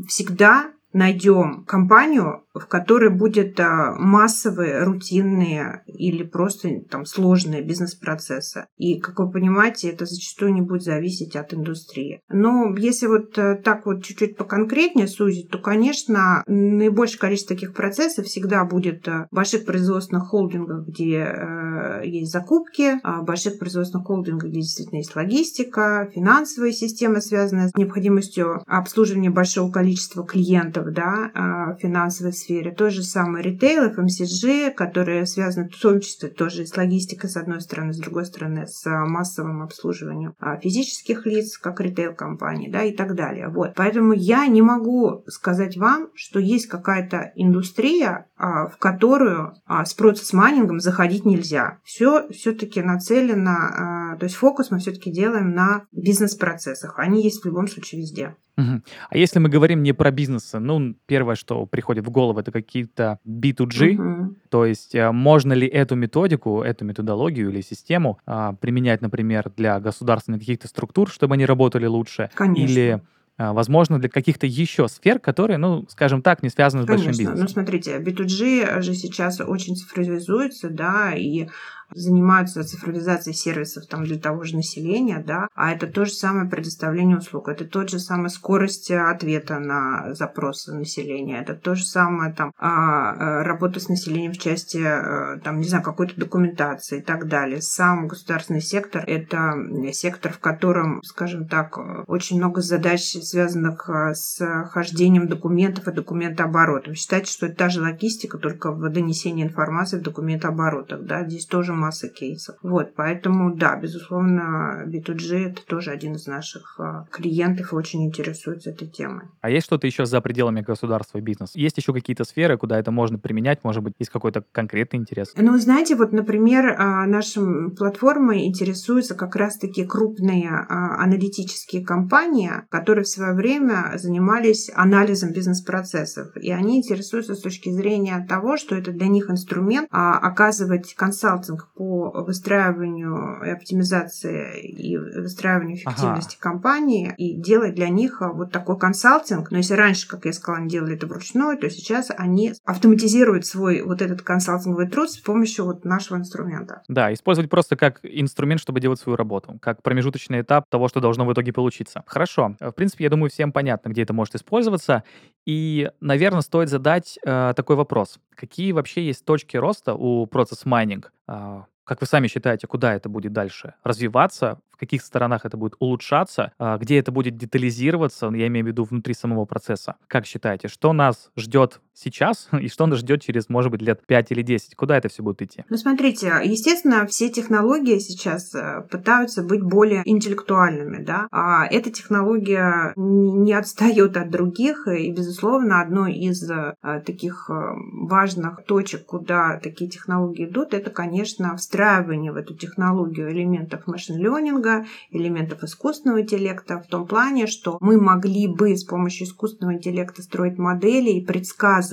всегда 0.08 0.72
найдем 0.94 1.64
компанию, 1.64 2.44
в 2.54 2.66
которой 2.66 3.10
будет 3.10 3.58
а, 3.58 3.92
массовые, 3.98 4.84
рутинные 4.84 5.82
или 5.86 6.22
просто 6.22 6.80
там 6.88 7.04
сложные 7.04 7.62
бизнес-процессы. 7.62 8.66
И, 8.76 9.00
как 9.00 9.18
вы 9.18 9.30
понимаете, 9.30 9.90
это 9.90 10.06
зачастую 10.06 10.54
не 10.54 10.62
будет 10.62 10.84
зависеть 10.84 11.34
от 11.34 11.52
индустрии. 11.52 12.20
Но 12.28 12.74
если 12.76 13.08
вот 13.08 13.36
э, 13.38 13.56
так 13.56 13.86
вот 13.86 14.04
чуть-чуть 14.04 14.36
поконкретнее 14.36 15.08
сузить, 15.08 15.50
то, 15.50 15.58
конечно, 15.58 16.44
наибольшее 16.46 17.18
количество 17.18 17.56
таких 17.56 17.74
процессов 17.74 18.26
всегда 18.26 18.64
будет 18.64 19.08
э, 19.08 19.26
в 19.32 19.34
больших 19.34 19.64
производственных 19.64 20.28
холдингах, 20.28 20.86
где 20.86 21.24
э, 21.24 22.02
есть 22.04 22.30
закупки, 22.30 23.00
а 23.02 23.22
в 23.22 23.24
больших 23.24 23.58
производственных 23.58 24.06
холдингах, 24.06 24.50
где 24.50 24.60
действительно 24.60 24.98
есть 24.98 25.16
логистика, 25.16 26.08
финансовые 26.14 26.72
системы, 26.72 27.20
связанные 27.20 27.68
с 27.68 27.74
необходимостью 27.74 28.62
обслуживания 28.68 29.30
большого 29.30 29.72
количества 29.72 30.24
клиентов 30.24 30.83
да, 30.90 31.30
в 31.34 31.80
финансовой 31.80 32.32
сфере. 32.32 32.72
То 32.72 32.90
же 32.90 33.02
самое 33.02 33.44
ритейл, 33.44 33.90
FMCG, 33.90 34.72
которые 34.72 35.26
связаны 35.26 35.68
в 35.68 35.80
том 35.80 36.00
числе 36.00 36.28
тоже 36.28 36.66
с 36.66 36.76
логистикой, 36.76 37.30
с 37.30 37.36
одной 37.36 37.60
стороны, 37.60 37.92
с 37.92 37.98
другой 37.98 38.26
стороны, 38.26 38.66
с 38.66 38.84
массовым 38.86 39.62
обслуживанием 39.62 40.34
а, 40.38 40.56
физических 40.58 41.26
лиц, 41.26 41.58
как 41.58 41.80
ритейл-компании, 41.80 42.70
да, 42.70 42.82
и 42.82 42.92
так 42.92 43.14
далее. 43.14 43.48
Вот. 43.48 43.74
Поэтому 43.76 44.12
я 44.12 44.46
не 44.46 44.62
могу 44.62 45.24
сказать 45.26 45.76
вам, 45.76 46.08
что 46.14 46.38
есть 46.38 46.66
какая-то 46.66 47.32
индустрия, 47.36 48.26
а, 48.33 48.33
в 48.44 48.76
которую 48.78 49.54
а, 49.66 49.84
с 49.84 49.94
процесс-майнингом 49.94 50.80
заходить 50.80 51.24
нельзя. 51.24 51.78
Все 51.84 52.28
все-таки 52.28 52.82
нацелено, 52.82 54.16
то 54.18 54.24
есть 54.24 54.36
фокус 54.36 54.70
мы 54.70 54.78
все-таки 54.78 55.10
делаем 55.10 55.54
на 55.54 55.84
бизнес-процессах. 55.92 56.98
Они 56.98 57.22
есть 57.22 57.42
в 57.42 57.46
любом 57.46 57.68
случае 57.68 58.00
везде. 58.00 58.36
А 58.56 59.16
если 59.16 59.40
мы 59.40 59.48
говорим 59.48 59.82
не 59.82 59.92
про 59.92 60.10
бизнесы, 60.10 60.58
ну, 60.60 60.94
первое, 61.06 61.34
что 61.34 61.66
приходит 61.66 62.06
в 62.06 62.10
голову, 62.10 62.38
это 62.38 62.52
какие-то 62.52 63.18
B2G, 63.26 63.92
Мгм. 63.94 64.36
то 64.48 64.64
есть 64.64 64.94
э, 64.94 65.10
можно 65.10 65.52
ли 65.52 65.66
эту 65.66 65.96
методику, 65.96 66.62
эту 66.62 66.84
методологию 66.84 67.50
или 67.50 67.62
систему 67.62 68.18
а, 68.26 68.52
применять, 68.52 69.02
например, 69.02 69.50
для 69.56 69.80
государственных 69.80 70.40
каких-то 70.40 70.68
структур, 70.68 71.10
чтобы 71.10 71.34
они 71.34 71.46
работали 71.46 71.86
лучше, 71.86 72.30
или 72.54 72.90
а, 72.90 73.00
возможно 73.38 73.98
для 73.98 74.08
каких-то 74.08 74.46
еще 74.46 74.88
сфер, 74.88 75.18
которые, 75.18 75.58
ну, 75.58 75.86
скажем 75.88 76.22
так, 76.22 76.42
не 76.42 76.50
связаны 76.50 76.84
с 76.84 76.86
большим 76.86 77.12
Конечно. 77.12 77.34
Ну, 77.34 77.48
смотрите, 77.48 77.98
B2G 77.98 78.80
же 78.80 78.94
сейчас 78.94 79.40
очень 79.40 79.76
цифровизуется, 79.76 80.70
да, 80.70 81.12
и 81.14 81.48
занимаются 81.94 82.64
цифровизацией 82.64 83.34
сервисов 83.34 83.86
там, 83.86 84.04
для 84.04 84.18
того 84.18 84.44
же 84.44 84.56
населения, 84.56 85.22
да, 85.24 85.48
а 85.54 85.72
это 85.72 85.86
то 85.86 86.04
же 86.04 86.12
самое 86.12 86.48
предоставление 86.48 87.18
услуг, 87.18 87.48
это 87.48 87.64
тот 87.64 87.90
же 87.90 87.98
самая 87.98 88.28
скорость 88.28 88.90
ответа 88.90 89.58
на 89.58 90.14
запросы 90.14 90.74
населения, 90.74 91.40
это 91.40 91.54
то 91.54 91.74
же 91.74 91.84
самое 91.84 92.32
там 92.32 92.52
а, 92.58 93.12
а, 93.12 93.44
работа 93.44 93.80
с 93.80 93.88
населением 93.88 94.32
в 94.32 94.38
части 94.38 94.78
э, 94.78 95.38
там, 95.40 95.60
не 95.60 95.68
знаю, 95.68 95.84
какой-то 95.84 96.18
документации 96.18 96.98
и 96.98 97.02
так 97.02 97.28
далее. 97.28 97.60
Сам 97.60 98.08
государственный 98.08 98.60
сектор– 98.60 99.04
это 99.06 99.54
сектор, 99.92 100.32
в 100.32 100.38
котором, 100.38 101.02
скажем 101.02 101.46
так, 101.46 101.78
очень 102.08 102.38
много 102.38 102.60
задач, 102.60 103.00
связанных 103.00 103.88
э, 103.88 104.14
с 104.14 104.38
хождением 104.70 105.28
документов 105.28 105.88
и 105.88 105.92
документооборотом. 105.92 106.94
Считайте, 106.94 107.30
что 107.30 107.46
это 107.46 107.56
та 107.56 107.68
же 107.68 107.80
логистика, 107.80 108.38
только 108.38 108.72
в 108.72 108.88
донесении 108.90 109.44
информации 109.44 109.98
в 109.98 110.02
документооборотах. 110.02 111.02
Да? 111.02 111.24
Здесь 111.24 111.46
тоже 111.46 111.72
масса 111.84 112.08
кейсов. 112.08 112.56
Вот, 112.62 112.94
поэтому, 112.96 113.54
да, 113.54 113.76
безусловно, 113.76 114.84
B2G 114.86 115.50
это 115.50 115.66
тоже 115.66 115.90
один 115.90 116.14
из 116.14 116.26
наших 116.26 116.80
а, 116.80 117.04
клиентов 117.10 117.72
и 117.72 117.76
очень 117.76 118.04
интересуется 118.04 118.70
этой 118.70 118.88
темой. 118.88 119.26
А 119.40 119.50
есть 119.50 119.66
что-то 119.66 119.86
еще 119.86 120.06
за 120.06 120.20
пределами 120.20 120.62
государства 120.62 121.18
и 121.18 121.20
бизнеса? 121.20 121.52
Есть 121.58 121.76
еще 121.76 121.92
какие-то 121.92 122.24
сферы, 122.24 122.56
куда 122.56 122.78
это 122.78 122.90
можно 122.90 123.18
применять? 123.18 123.64
Может 123.64 123.82
быть, 123.82 123.94
есть 123.98 124.10
какой-то 124.10 124.44
конкретный 124.52 125.00
интерес? 125.00 125.32
Ну, 125.36 125.58
знаете, 125.58 125.94
вот, 125.94 126.12
например, 126.12 126.74
а, 126.78 127.06
нашим 127.06 127.72
платформой 127.72 128.46
интересуются 128.46 129.14
как 129.14 129.36
раз-таки 129.36 129.84
крупные 129.84 130.48
а, 130.48 131.02
аналитические 131.02 131.84
компании, 131.84 132.50
которые 132.70 133.04
в 133.04 133.08
свое 133.08 133.34
время 133.34 133.92
занимались 133.96 134.70
анализом 134.74 135.32
бизнес-процессов. 135.32 136.34
И 136.36 136.50
они 136.50 136.78
интересуются 136.78 137.34
с 137.34 137.40
точки 137.40 137.70
зрения 137.70 138.24
того, 138.26 138.56
что 138.56 138.74
это 138.74 138.90
для 138.90 139.08
них 139.08 139.30
инструмент 139.30 139.88
оказывать 139.90 140.94
консалтинг 140.94 141.63
по 141.74 142.10
выстраиванию 142.24 143.42
и 143.44 143.50
оптимизации 143.50 144.60
и 144.60 144.96
выстраиванию 144.96 145.76
эффективности 145.76 146.36
ага. 146.40 146.50
компании 146.50 147.14
и 147.16 147.34
делать 147.40 147.74
для 147.74 147.88
них 147.88 148.22
а, 148.22 148.32
вот 148.32 148.52
такой 148.52 148.78
консалтинг. 148.78 149.50
Но 149.50 149.58
если 149.58 149.74
раньше, 149.74 150.08
как 150.08 150.24
я 150.24 150.32
сказала, 150.32 150.60
они 150.60 150.70
делали 150.70 150.94
это 150.96 151.06
вручную, 151.06 151.58
то 151.58 151.68
сейчас 151.70 152.10
они 152.16 152.54
автоматизируют 152.64 153.46
свой 153.46 153.82
вот 153.82 154.02
этот 154.02 154.22
консалтинговый 154.22 154.88
труд 154.88 155.10
с 155.10 155.18
помощью 155.18 155.64
вот 155.64 155.84
нашего 155.84 156.18
инструмента. 156.18 156.82
Да, 156.88 157.12
использовать 157.12 157.50
просто 157.50 157.76
как 157.76 158.00
инструмент, 158.02 158.60
чтобы 158.60 158.80
делать 158.80 159.00
свою 159.00 159.16
работу, 159.16 159.58
как 159.60 159.82
промежуточный 159.82 160.42
этап 160.42 160.68
того, 160.68 160.88
что 160.88 161.00
должно 161.00 161.24
в 161.24 161.32
итоге 161.32 161.52
получиться. 161.52 162.02
Хорошо. 162.06 162.56
В 162.60 162.72
принципе, 162.72 163.04
я 163.04 163.10
думаю, 163.10 163.30
всем 163.30 163.52
понятно, 163.52 163.88
где 163.88 164.02
это 164.02 164.12
может 164.12 164.34
использоваться. 164.34 165.04
И, 165.46 165.90
наверное, 166.00 166.40
стоит 166.40 166.68
задать 166.68 167.18
э, 167.24 167.52
такой 167.54 167.76
вопрос. 167.76 168.18
Какие 168.34 168.72
вообще 168.72 169.06
есть 169.06 169.24
точки 169.24 169.56
роста 169.56 169.94
у 169.94 170.26
процесс 170.26 170.64
майнинг? 170.64 171.12
А, 171.26 171.66
как 171.84 172.00
вы 172.00 172.06
сами 172.06 172.28
считаете, 172.28 172.66
куда 172.66 172.94
это 172.94 173.08
будет 173.08 173.32
дальше 173.32 173.74
развиваться, 173.84 174.58
в 174.70 174.76
каких 174.76 175.02
сторонах 175.02 175.44
это 175.44 175.56
будет 175.56 175.74
улучшаться, 175.78 176.52
а, 176.58 176.78
где 176.78 176.98
это 176.98 177.12
будет 177.12 177.36
детализироваться, 177.36 178.30
я 178.34 178.46
имею 178.46 178.64
в 178.64 178.68
виду 178.68 178.84
внутри 178.84 179.14
самого 179.14 179.44
процесса? 179.44 179.96
Как 180.08 180.26
считаете, 180.26 180.68
что 180.68 180.92
нас 180.92 181.30
ждет 181.36 181.80
сейчас 181.94 182.48
и 182.60 182.68
что 182.68 182.86
нас 182.86 182.98
ждет 182.98 183.22
через, 183.22 183.48
может 183.48 183.70
быть, 183.70 183.82
лет 183.82 184.04
5 184.06 184.32
или 184.32 184.42
10? 184.42 184.74
Куда 184.74 184.96
это 184.96 185.08
все 185.08 185.22
будет 185.22 185.40
идти? 185.42 185.64
Ну, 185.68 185.76
смотрите, 185.76 186.32
естественно, 186.44 187.06
все 187.06 187.30
технологии 187.30 187.98
сейчас 187.98 188.54
э, 188.54 188.82
пытаются 188.90 189.42
быть 189.42 189.62
более 189.62 190.02
интеллектуальными, 190.04 191.02
да, 191.02 191.28
а 191.30 191.66
эта 191.66 191.90
технология 191.90 192.92
не 192.96 193.52
отстает 193.52 194.16
от 194.16 194.30
других, 194.30 194.88
и, 194.88 195.10
безусловно, 195.12 195.80
одной 195.80 196.14
из 196.14 196.50
э, 196.50 196.74
таких 197.06 197.48
э, 197.48 197.52
важных 197.92 198.64
точек, 198.64 199.06
куда 199.06 199.60
такие 199.62 199.90
технологии 199.90 200.46
идут, 200.46 200.74
это, 200.74 200.90
конечно, 200.90 201.56
встраивание 201.56 202.32
в 202.32 202.36
эту 202.36 202.54
технологию 202.54 203.30
элементов 203.32 203.86
машин-ленинга, 203.86 204.86
элементов 205.10 205.62
искусственного 205.62 206.22
интеллекта 206.22 206.80
в 206.80 206.86
том 206.88 207.06
плане, 207.06 207.46
что 207.46 207.78
мы 207.80 208.00
могли 208.00 208.48
бы 208.48 208.76
с 208.76 208.84
помощью 208.84 209.26
искусственного 209.26 209.76
интеллекта 209.76 210.22
строить 210.22 210.58
модели 210.58 211.10
и 211.10 211.24
предсказывать. 211.24 211.83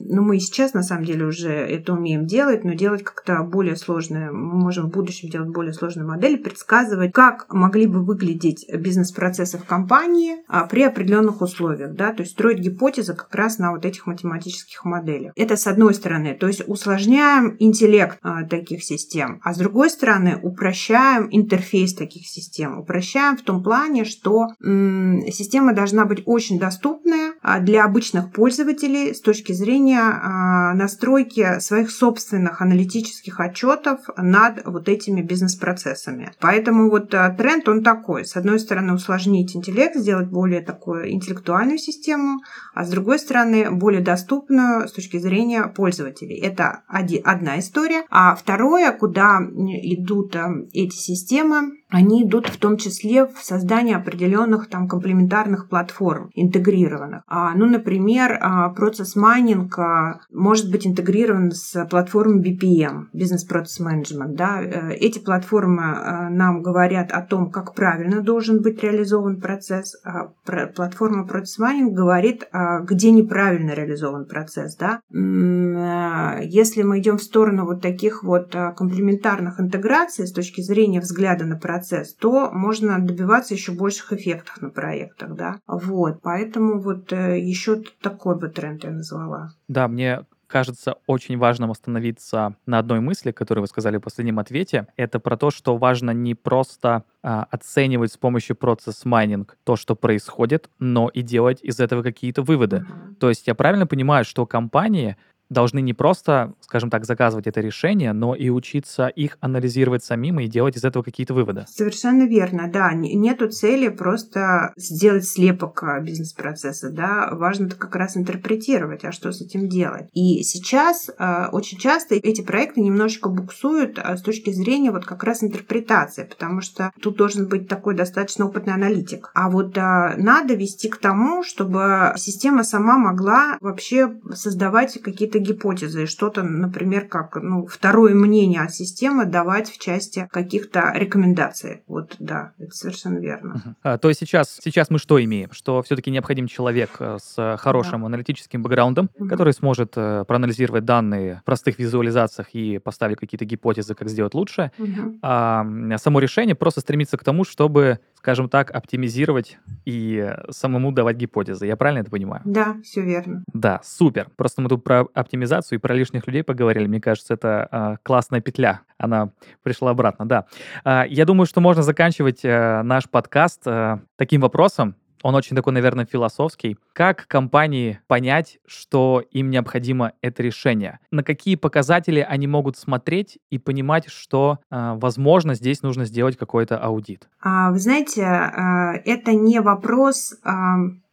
Ну, 0.00 0.22
мы 0.22 0.38
сейчас, 0.38 0.74
на 0.74 0.82
самом 0.82 1.04
деле, 1.04 1.26
уже 1.26 1.50
это 1.50 1.92
умеем 1.92 2.26
делать, 2.26 2.64
но 2.64 2.74
делать 2.74 3.02
как-то 3.02 3.42
более 3.42 3.76
сложное. 3.76 4.30
Мы 4.30 4.54
можем 4.54 4.90
в 4.90 4.92
будущем 4.92 5.28
делать 5.28 5.50
более 5.50 5.72
сложные 5.72 6.06
модели, 6.06 6.36
предсказывать, 6.36 7.12
как 7.12 7.46
могли 7.52 7.86
бы 7.86 8.04
выглядеть 8.04 8.66
бизнес-процессы 8.72 9.58
в 9.58 9.64
компании 9.64 10.36
а, 10.48 10.66
при 10.66 10.82
определенных 10.82 11.40
условиях. 11.40 11.94
Да? 11.94 12.12
То 12.12 12.22
есть 12.22 12.32
строить 12.32 12.58
гипотезы 12.58 13.14
как 13.14 13.34
раз 13.34 13.58
на 13.58 13.72
вот 13.72 13.84
этих 13.84 14.06
математических 14.06 14.84
моделях. 14.84 15.32
Это 15.36 15.56
с 15.56 15.66
одной 15.66 15.94
стороны. 15.94 16.34
То 16.34 16.46
есть 16.46 16.62
усложняем 16.66 17.56
интеллект 17.58 18.18
а, 18.22 18.44
таких 18.44 18.82
систем, 18.84 19.40
а 19.42 19.54
с 19.54 19.58
другой 19.58 19.90
стороны 19.90 20.38
упрощаем 20.42 21.28
интерфейс 21.30 21.94
таких 21.94 22.26
систем. 22.26 22.78
Упрощаем 22.78 23.36
в 23.36 23.42
том 23.42 23.62
плане, 23.62 24.04
что 24.04 24.48
м- 24.62 25.22
система 25.30 25.74
должна 25.74 26.04
быть 26.04 26.22
очень 26.26 26.58
доступная 26.58 27.34
а, 27.42 27.60
для 27.60 27.84
обычных 27.84 28.32
пользователей 28.32 29.14
с 29.14 29.20
точки 29.20 29.31
зрения 29.52 30.00
а, 30.00 30.74
настройки 30.74 31.60
своих 31.60 31.90
собственных 31.90 32.60
аналитических 32.60 33.40
отчетов 33.40 34.00
над 34.16 34.64
вот 34.66 34.88
этими 34.88 35.22
бизнес-процессами. 35.22 36.32
Поэтому 36.40 36.90
вот 36.90 37.14
а, 37.14 37.30
тренд 37.30 37.68
он 37.68 37.82
такой. 37.82 38.24
С 38.24 38.36
одной 38.36 38.60
стороны 38.60 38.94
усложнить 38.94 39.56
интеллект, 39.56 39.96
сделать 39.96 40.28
более 40.28 40.60
такую 40.60 41.10
интеллектуальную 41.12 41.78
систему, 41.78 42.40
а 42.74 42.84
с 42.84 42.90
другой 42.90 43.18
стороны 43.18 43.70
более 43.70 44.02
доступную 44.02 44.88
с 44.88 44.92
точки 44.92 45.18
зрения 45.18 45.64
пользователей. 45.64 46.36
Это 46.36 46.82
одна 46.88 47.58
история. 47.58 48.04
А 48.10 48.34
второе, 48.34 48.92
куда 48.92 49.38
идут 49.40 50.36
эти 50.72 50.94
системы, 50.94 51.72
они 51.92 52.24
идут 52.24 52.46
в 52.46 52.56
том 52.56 52.78
числе 52.78 53.26
в 53.26 53.36
создание 53.42 53.96
определенных 53.96 54.68
там 54.68 54.88
комплементарных 54.88 55.68
платформ, 55.68 56.30
интегрированных. 56.34 57.22
А, 57.26 57.54
ну, 57.54 57.66
например, 57.66 58.38
а, 58.40 58.70
процесс 58.70 59.14
майнинг 59.14 59.78
а, 59.78 60.20
может 60.32 60.70
быть 60.70 60.86
интегрирован 60.86 61.50
с 61.52 61.84
платформой 61.90 62.40
BPM, 62.42 63.08
Business 63.14 63.44
Process 63.48 63.80
Management. 63.80 64.36
Да? 64.36 64.62
Э, 64.62 64.94
эти 64.94 65.18
платформы 65.18 65.82
а, 65.82 66.30
нам 66.30 66.62
говорят 66.62 67.12
о 67.12 67.20
том, 67.20 67.50
как 67.50 67.74
правильно 67.74 68.22
должен 68.22 68.62
быть 68.62 68.82
реализован 68.82 69.38
процесс. 69.38 69.94
А 70.02 70.32
платформа 70.74 71.26
Process 71.26 71.60
Mining 71.60 71.90
говорит, 71.90 72.48
а, 72.52 72.80
где 72.80 73.10
неправильно 73.10 73.72
реализован 73.72 74.24
процесс. 74.24 74.76
Да? 74.76 75.00
Если 75.10 76.82
мы 76.82 77.00
идем 77.00 77.18
в 77.18 77.22
сторону 77.22 77.66
вот 77.66 77.82
таких 77.82 78.22
вот 78.22 78.56
комплементарных 78.76 79.60
интеграций 79.60 80.26
с 80.26 80.32
точки 80.32 80.62
зрения 80.62 81.00
взгляда 81.00 81.44
на 81.44 81.56
процесс, 81.56 81.81
процесс, 81.82 82.14
то 82.14 82.50
можно 82.52 82.98
добиваться 82.98 83.54
еще 83.54 83.72
больших 83.72 84.12
эффектов 84.12 84.62
на 84.62 84.70
проектах, 84.70 85.34
да. 85.34 85.60
Вот, 85.66 86.20
поэтому 86.22 86.80
вот 86.80 87.12
э, 87.12 87.40
еще 87.40 87.82
такой 88.00 88.38
бы 88.38 88.48
тренд 88.48 88.84
я 88.84 88.90
назвала. 88.90 89.50
Да, 89.68 89.88
мне 89.88 90.20
кажется 90.46 90.96
очень 91.06 91.38
важным 91.38 91.70
остановиться 91.70 92.54
на 92.66 92.78
одной 92.78 93.00
мысли, 93.00 93.32
которую 93.32 93.62
вы 93.62 93.68
сказали 93.68 93.96
в 93.96 94.00
последнем 94.00 94.38
ответе. 94.38 94.86
Это 94.96 95.18
про 95.18 95.36
то, 95.36 95.50
что 95.50 95.78
важно 95.78 96.10
не 96.10 96.34
просто 96.34 97.04
а, 97.22 97.46
оценивать 97.50 98.12
с 98.12 98.18
помощью 98.18 98.54
процесс 98.54 99.06
майнинг 99.06 99.56
то, 99.64 99.76
что 99.76 99.96
происходит, 99.96 100.68
но 100.78 101.08
и 101.08 101.22
делать 101.22 101.60
из 101.62 101.80
этого 101.80 102.02
какие-то 102.02 102.42
выводы. 102.42 102.76
Uh-huh. 102.76 103.14
То 103.18 103.30
есть 103.30 103.46
я 103.46 103.54
правильно 103.54 103.86
понимаю, 103.86 104.26
что 104.26 104.44
компании 104.44 105.16
должны 105.52 105.80
не 105.80 105.94
просто, 105.94 106.54
скажем 106.60 106.90
так, 106.90 107.04
заказывать 107.04 107.46
это 107.46 107.60
решение, 107.60 108.12
но 108.12 108.34
и 108.34 108.48
учиться 108.48 109.08
их 109.08 109.38
анализировать 109.40 110.04
самим 110.04 110.40
и 110.40 110.46
делать 110.46 110.76
из 110.76 110.84
этого 110.84 111.02
какие-то 111.02 111.34
выводы. 111.34 111.64
Совершенно 111.68 112.26
верно, 112.26 112.70
да. 112.72 112.92
Нету 112.92 113.48
цели 113.48 113.88
просто 113.88 114.72
сделать 114.76 115.26
слепок 115.26 115.82
а, 115.82 116.00
бизнес-процесса, 116.00 116.90
да. 116.90 117.28
Важно 117.32 117.68
как 117.68 117.94
раз 117.96 118.16
интерпретировать, 118.16 119.04
а 119.04 119.12
что 119.12 119.32
с 119.32 119.40
этим 119.40 119.68
делать. 119.68 120.08
И 120.12 120.42
сейчас 120.42 121.10
э, 121.10 121.46
очень 121.52 121.78
часто 121.78 122.14
эти 122.14 122.42
проекты 122.42 122.80
немножечко 122.80 123.28
буксуют 123.28 123.98
э, 123.98 124.16
с 124.16 124.22
точки 124.22 124.50
зрения 124.50 124.90
вот 124.90 125.04
как 125.04 125.22
раз 125.24 125.42
интерпретации, 125.42 126.24
потому 126.24 126.60
что 126.60 126.92
тут 127.00 127.16
должен 127.16 127.48
быть 127.48 127.68
такой 127.68 127.94
достаточно 127.94 128.46
опытный 128.46 128.74
аналитик. 128.74 129.30
А 129.34 129.50
вот 129.50 129.76
э, 129.76 130.14
надо 130.16 130.54
вести 130.54 130.88
к 130.88 130.96
тому, 130.96 131.42
чтобы 131.42 132.12
система 132.16 132.64
сама 132.64 132.98
могла 132.98 133.58
вообще 133.60 134.14
создавать 134.34 135.00
какие-то 135.02 135.38
гипотезы, 135.42 136.06
что-то, 136.06 136.42
например, 136.42 137.06
как 137.06 137.36
ну, 137.36 137.66
второе 137.66 138.14
мнение 138.14 138.62
от 138.62 138.74
системы 138.74 139.26
давать 139.26 139.70
в 139.70 139.78
части 139.78 140.28
каких-то 140.30 140.92
рекомендаций. 140.94 141.82
Вот, 141.86 142.16
да, 142.18 142.52
это 142.58 142.70
совершенно 142.70 143.18
верно. 143.18 143.54
Uh-huh. 143.54 143.74
А, 143.82 143.98
то 143.98 144.08
есть 144.08 144.20
сейчас, 144.20 144.58
сейчас 144.62 144.90
мы 144.90 144.98
что 144.98 145.22
имеем? 145.22 145.50
Что 145.52 145.82
все-таки 145.82 146.10
необходим 146.10 146.46
человек 146.46 146.90
э, 146.98 147.18
с 147.22 147.56
хорошим 147.58 148.00
да. 148.00 148.06
аналитическим 148.06 148.62
бэкграундом, 148.62 149.10
uh-huh. 149.18 149.28
который 149.28 149.52
сможет 149.52 149.92
э, 149.96 150.24
проанализировать 150.26 150.84
данные 150.84 151.40
в 151.42 151.44
простых 151.44 151.78
визуализациях 151.78 152.48
и 152.54 152.78
поставить 152.78 153.18
какие-то 153.18 153.44
гипотезы, 153.44 153.94
как 153.94 154.08
сделать 154.08 154.34
лучше. 154.34 154.70
Uh-huh. 154.78 155.18
А 155.22 155.66
само 155.98 156.20
решение 156.20 156.54
просто 156.54 156.80
стремится 156.80 157.16
к 157.16 157.24
тому, 157.24 157.44
чтобы 157.44 157.98
скажем 158.22 158.48
так, 158.48 158.70
оптимизировать 158.70 159.58
и 159.84 160.32
самому 160.48 160.92
давать 160.92 161.16
гипотезы. 161.16 161.66
Я 161.66 161.76
правильно 161.76 162.02
это 162.02 162.10
понимаю? 162.10 162.40
Да, 162.44 162.76
все 162.84 163.00
верно. 163.02 163.42
Да, 163.52 163.80
супер. 163.82 164.28
Просто 164.36 164.62
мы 164.62 164.68
тут 164.68 164.84
про 164.84 165.06
оптимизацию 165.22 165.78
и 165.78 165.80
про 165.80 165.94
лишних 165.94 166.26
людей 166.26 166.42
поговорили. 166.42 166.86
Мне 166.86 167.00
кажется, 167.00 167.34
это 167.34 167.68
э, 167.70 167.96
классная 168.02 168.40
петля. 168.40 168.82
Она 168.98 169.30
пришла 169.62 169.90
обратно, 169.90 170.26
да. 170.26 170.46
Э, 170.84 171.04
я 171.08 171.24
думаю, 171.24 171.46
что 171.46 171.60
можно 171.60 171.82
заканчивать 171.82 172.44
э, 172.44 172.82
наш 172.82 173.08
подкаст 173.08 173.62
э, 173.66 173.98
таким 174.16 174.40
вопросом. 174.40 174.96
Он 175.22 175.34
очень 175.34 175.56
такой, 175.56 175.72
наверное, 175.72 176.04
философский. 176.04 176.76
Как 176.92 177.26
компании 177.28 178.00
понять, 178.08 178.58
что 178.66 179.22
им 179.30 179.50
необходимо 179.50 180.12
это 180.20 180.42
решение? 180.42 180.98
На 181.10 181.22
какие 181.22 181.54
показатели 181.54 182.20
они 182.20 182.46
могут 182.46 182.76
смотреть 182.76 183.38
и 183.50 183.58
понимать, 183.58 184.08
что, 184.08 184.58
э, 184.70 184.94
возможно, 184.96 185.54
здесь 185.54 185.82
нужно 185.82 186.04
сделать 186.04 186.36
какой-то 186.36 186.76
аудит? 186.76 187.28
А, 187.40 187.70
вы 187.70 187.78
знаете, 187.78 188.22
э, 188.22 189.02
это 189.04 189.32
не 189.32 189.60
вопрос 189.60 190.34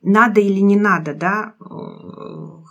надо 0.01 0.41
или 0.41 0.59
не 0.59 0.77
надо, 0.77 1.13
да, 1.13 1.55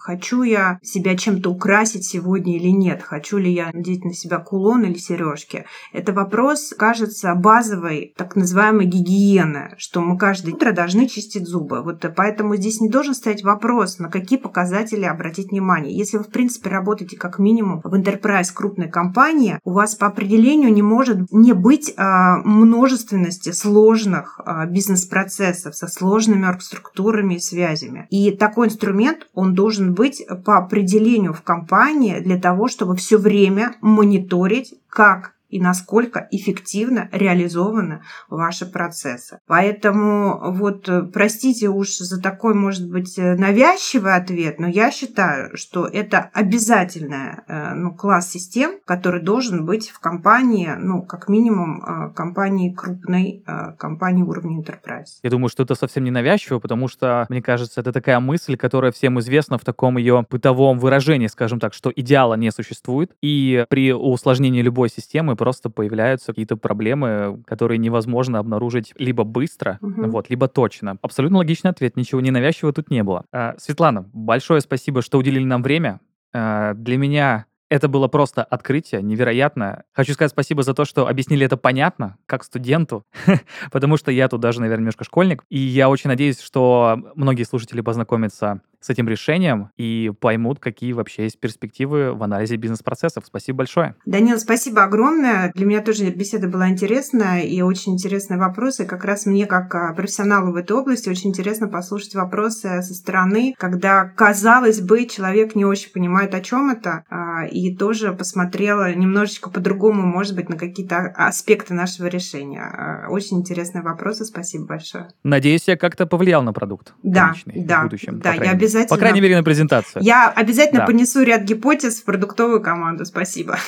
хочу 0.09 0.43
я 0.43 0.79
себя 0.83 1.17
чем-то 1.19 1.51
украсить 1.51 2.03
сегодня 2.03 2.57
или 2.57 2.69
нет, 2.69 3.03
хочу 3.03 3.37
ли 3.37 3.53
я 3.53 3.71
надеть 3.75 4.07
на 4.07 4.15
себя 4.15 4.39
кулон 4.39 4.85
или 4.85 4.97
сережки. 4.97 5.67
Это 5.93 6.15
вопрос, 6.15 6.73
кажется, 6.79 7.35
базовой 7.35 8.15
так 8.17 8.35
называемой 8.35 8.87
гигиены, 8.87 9.75
что 9.77 10.01
мы 10.01 10.17
каждое 10.17 10.55
утро 10.55 10.73
должны 10.73 11.09
чистить 11.09 11.47
зубы. 11.47 11.83
Вот 11.83 12.05
поэтому 12.17 12.57
здесь 12.57 12.81
не 12.81 12.89
должен 12.89 13.13
стоять 13.13 13.45
вопрос, 13.45 13.99
на 13.99 14.09
какие 14.09 14.39
показатели 14.39 15.05
обратить 15.05 15.51
внимание. 15.51 15.95
Если 15.95 16.17
вы, 16.17 16.25
в 16.25 16.31
принципе, 16.31 16.71
работаете 16.71 17.19
как 17.19 17.39
минимум 17.39 17.83
в 17.85 17.95
enterprise 17.95 18.51
крупной 18.55 18.89
компании, 18.89 19.59
у 19.65 19.73
вас 19.73 19.95
по 19.95 20.07
определению 20.07 20.73
не 20.73 20.83
может 20.83 21.31
не 21.31 21.53
быть 21.53 21.93
а, 21.99 22.39
множественности 22.45 23.53
сложных 23.53 24.41
а, 24.43 24.65
бизнес-процессов 24.65 25.77
со 25.77 25.87
сложными 25.87 26.47
оргструктурами, 26.47 27.18
структурами 27.19 27.39
связями. 27.39 28.07
И 28.11 28.31
такой 28.33 28.69
инструмент, 28.69 29.27
он 29.35 29.55
должен 29.55 29.95
быть 29.95 30.25
по 30.45 30.59
определению 30.59 31.33
в 31.33 31.43
компании 31.43 32.21
для 32.21 32.39
того, 32.39 32.69
чтобы 32.69 32.97
все 32.97 33.19
время 33.19 33.75
мониторить, 33.81 34.75
как 34.89 35.35
и 35.49 35.61
насколько 35.61 36.29
эффективно 36.31 37.09
реализованы 37.13 38.03
ваши 38.29 38.67
процессы. 38.67 39.41
Поэтому 39.47 40.53
вот 40.53 40.89
э, 40.89 41.03
простите 41.03 41.69
уж 41.69 41.97
за 41.99 42.21
такой, 42.21 42.55
может 42.55 42.89
быть, 42.91 43.19
э, 43.19 43.35
навязчивый 43.35 44.15
ответ, 44.15 44.59
но 44.59 44.69
я 44.69 44.91
считаю, 44.91 45.57
что 45.57 45.87
это 45.87 46.31
обязательный 46.33 47.41
э, 47.47 47.75
ну, 47.75 47.95
класс 47.95 48.31
систем, 48.31 48.79
который 48.85 49.23
должен 49.23 49.65
быть 49.65 49.89
в 49.89 50.01
компании, 50.01 50.71
ну, 50.79 51.03
как 51.03 51.29
минимум, 51.29 52.13
компании 52.15 52.75
крупной, 52.75 53.45
компании 53.79 54.23
уровня 54.23 54.61
enterprise. 54.61 55.19
Я 55.23 55.31
думаю, 55.31 55.49
что 55.49 55.63
это 55.63 55.75
совсем 55.75 56.05
не 56.05 56.11
навязчиво, 56.11 56.59
потому 56.59 56.89
что, 56.89 57.27
мне 57.29 57.43
кажется, 57.43 57.81
это 57.81 57.93
такая 57.93 58.21
мысль, 58.21 58.57
которая 58.57 58.93
всем 58.93 59.19
известна 59.21 59.59
в 59.59 59.65
таком 59.65 59.97
ее 59.97 60.25
бытовом 60.29 60.79
выражении, 60.79 61.27
скажем 61.27 61.61
так, 61.61 61.75
что 61.75 61.93
идеала 61.95 62.35
не 62.35 62.51
существует, 62.51 63.13
и 63.23 63.65
при 63.69 63.93
усложнении 63.93 64.63
любой 64.63 64.91
системы 64.91 65.37
просто 65.39 65.71
появляются 65.71 66.33
какие-то 66.33 66.57
проблемы, 66.57 67.43
которые 67.47 67.79
невозможно 67.79 68.39
обнаружить 68.39 68.93
либо 68.99 69.25
быстро, 69.25 69.79
Мгм. 69.81 70.11
вот, 70.11 70.29
либо 70.29 70.49
точно. 70.49 70.99
Абсолютно 71.01 71.39
логичный 71.39 71.71
ответ, 71.71 71.97
ничего 71.97 72.21
ненавязчивого 72.21 72.75
тут 72.75 72.91
не 72.91 73.03
было. 73.03 73.25
А, 73.33 73.55
Светлана, 73.57 74.05
большое 74.13 74.61
спасибо, 74.61 75.01
что 75.01 75.17
уделили 75.19 75.45
нам 75.45 75.63
время. 75.63 76.01
А, 76.35 76.75
Для 76.75 76.99
меня 76.99 77.47
это 77.69 77.89
было 77.89 78.09
просто 78.09 78.45
открытие, 78.45 79.03
невероятно. 79.03 79.85
Хочу 79.93 80.15
сказать 80.15 80.33
спасибо 80.33 80.63
за 80.63 80.75
то, 80.75 80.85
что 80.85 81.07
объяснили 81.07 81.45
это 81.47 81.57
понятно, 81.57 82.17
как 82.27 82.45
студенту, 82.45 83.05
потому 83.71 83.97
что 83.97 84.11
я 84.11 84.29
тут 84.29 84.41
даже, 84.41 84.61
наверное, 84.61 84.83
немножко 84.83 85.05
школьник. 85.05 85.45
И 85.49 85.59
я 85.59 85.89
очень 85.89 86.09
надеюсь, 86.09 86.41
что 86.41 86.99
многие 87.15 87.45
слушатели 87.45 87.81
познакомятся 87.81 88.61
с 88.81 88.91
этим 88.91 89.09
решением 89.09 89.71
и 89.77 90.13
поймут, 90.21 90.61
какие 90.61 90.93
вообще 90.93 91.25
есть 91.25 91.41
перспективы 91.41 92.13
в 92.15 92.23
анализе 92.23 92.57
бизнес-процессов. 92.57 93.25
Спасибо 93.27 93.59
большое. 93.59 93.97
Данил, 94.07 94.39
спасибо 94.39 94.85
огромное. 94.85 95.53
Для 95.55 95.67
меня 95.67 95.81
тоже 95.81 96.11
беседа 96.11 96.49
была 96.49 96.69
интересная 96.69 97.41
и 97.41 97.61
очень 97.61 97.95
интересные 97.95 98.39
вопросы. 98.39 98.87
Как 98.87 99.05
раз 99.05 99.27
мне, 99.27 99.47
как 99.47 99.75
а, 99.75 99.93
профессионалу 99.95 100.53
в 100.53 100.57
этой 100.57 100.77
области, 100.77 101.09
очень 101.09 101.31
интересно 101.31 101.69
послушать 101.69 102.15
вопросы 102.15 102.83
со 102.83 102.95
стороны, 102.95 103.55
когда, 103.59 104.05
казалось 104.05 104.81
бы, 104.81 105.07
человек 105.07 105.55
не 105.55 105.65
очень 105.65 105.91
понимает, 105.91 106.35
о 106.35 106.41
чем 106.41 106.71
это, 106.71 107.03
а, 107.11 107.28
и 107.47 107.75
тоже 107.77 108.13
посмотрела 108.13 108.93
немножечко 108.95 109.51
по-другому, 109.51 110.03
может 110.03 110.35
быть, 110.35 110.49
на 110.49 110.57
какие-то 110.57 111.13
аспекты 111.17 111.75
нашего 111.75 112.07
решения. 112.07 112.63
А, 112.63 113.09
Очень 113.11 113.39
интересные 113.39 113.83
вопросы. 113.83 114.25
Спасибо 114.25 114.67
большое. 114.67 115.09
Надеюсь, 115.23 115.69
я 115.69 115.77
как-то 115.77 116.07
повлиял 116.07 116.43
на 116.43 116.53
продукт 116.53 116.95
Да, 117.03 117.35
да, 117.47 117.81
в 117.81 117.83
будущем. 117.85 118.21
да, 118.21 118.33
по 118.35 118.43
я 118.45 118.51
обязательно- 118.51 118.89
По 118.89 118.97
крайней 119.01 119.21
мере, 119.21 119.37
на 119.37 119.43
презентацию. 119.45 120.03
Я 120.03 120.29
обязательно 120.31 120.81
Да. 120.81 120.87
понесу 120.87 121.23
ряд 121.23 121.43
гипотез 121.43 122.01
в 122.01 122.05
продуктовую 122.05 122.61
команду. 122.63 123.05
Спасибо. 123.05 123.59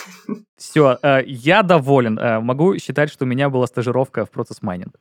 Все, 0.56 0.98
я 1.26 1.62
доволен. 1.62 2.18
Э, 2.18 2.40
Могу 2.40 2.76
считать, 2.78 3.10
что 3.10 3.24
у 3.24 3.28
меня 3.28 3.48
была 3.48 3.66
стажировка 3.66 4.26
в 4.26 4.30
процесс 4.30 4.60
майнинг. 4.62 4.94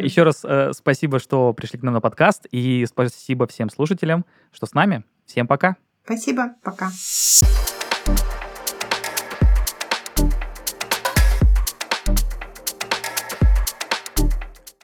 Еще 0.00 0.22
раз 0.24 0.40
э, 0.44 0.72
спасибо, 0.72 1.18
что 1.20 1.52
пришли 1.52 1.78
к 1.78 1.82
нам 1.82 1.94
на 1.94 2.00
подкаст, 2.00 2.46
и 2.50 2.84
спасибо 2.88 3.46
всем 3.46 3.70
слушателям, 3.70 4.24
что 4.52 4.66
с 4.66 4.74
нами. 4.74 5.04
Всем 5.26 5.46
пока. 5.46 5.76
Спасибо. 6.04 6.54
Пока. 6.62 6.90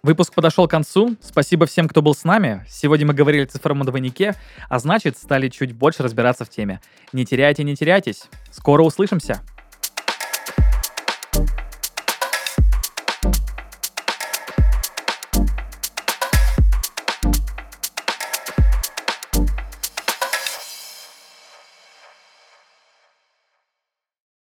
Выпуск 0.03 0.35
подошел 0.35 0.67
к 0.67 0.71
концу. 0.71 1.17
Спасибо 1.23 1.67
всем, 1.67 1.89
кто 1.89 2.03
был 2.03 2.15
с 2.15 2.25
нами. 2.25 2.67
Сегодня 2.69 3.07
мы 3.07 3.15
говорили 3.15 3.45
о 3.45 3.47
цифровом 3.47 3.85
двойнике, 3.85 4.35
а 4.69 4.81
значит, 4.81 5.17
стали 5.17 5.49
чуть 5.49 5.73
больше 5.73 6.03
разбираться 6.03 6.45
в 6.45 6.51
теме. 6.51 6.81
Не 7.13 7.25
теряйте, 7.25 7.63
не 7.63 7.77
теряйтесь. 7.77 8.25
Скоро 8.51 8.83
услышимся. 8.83 9.43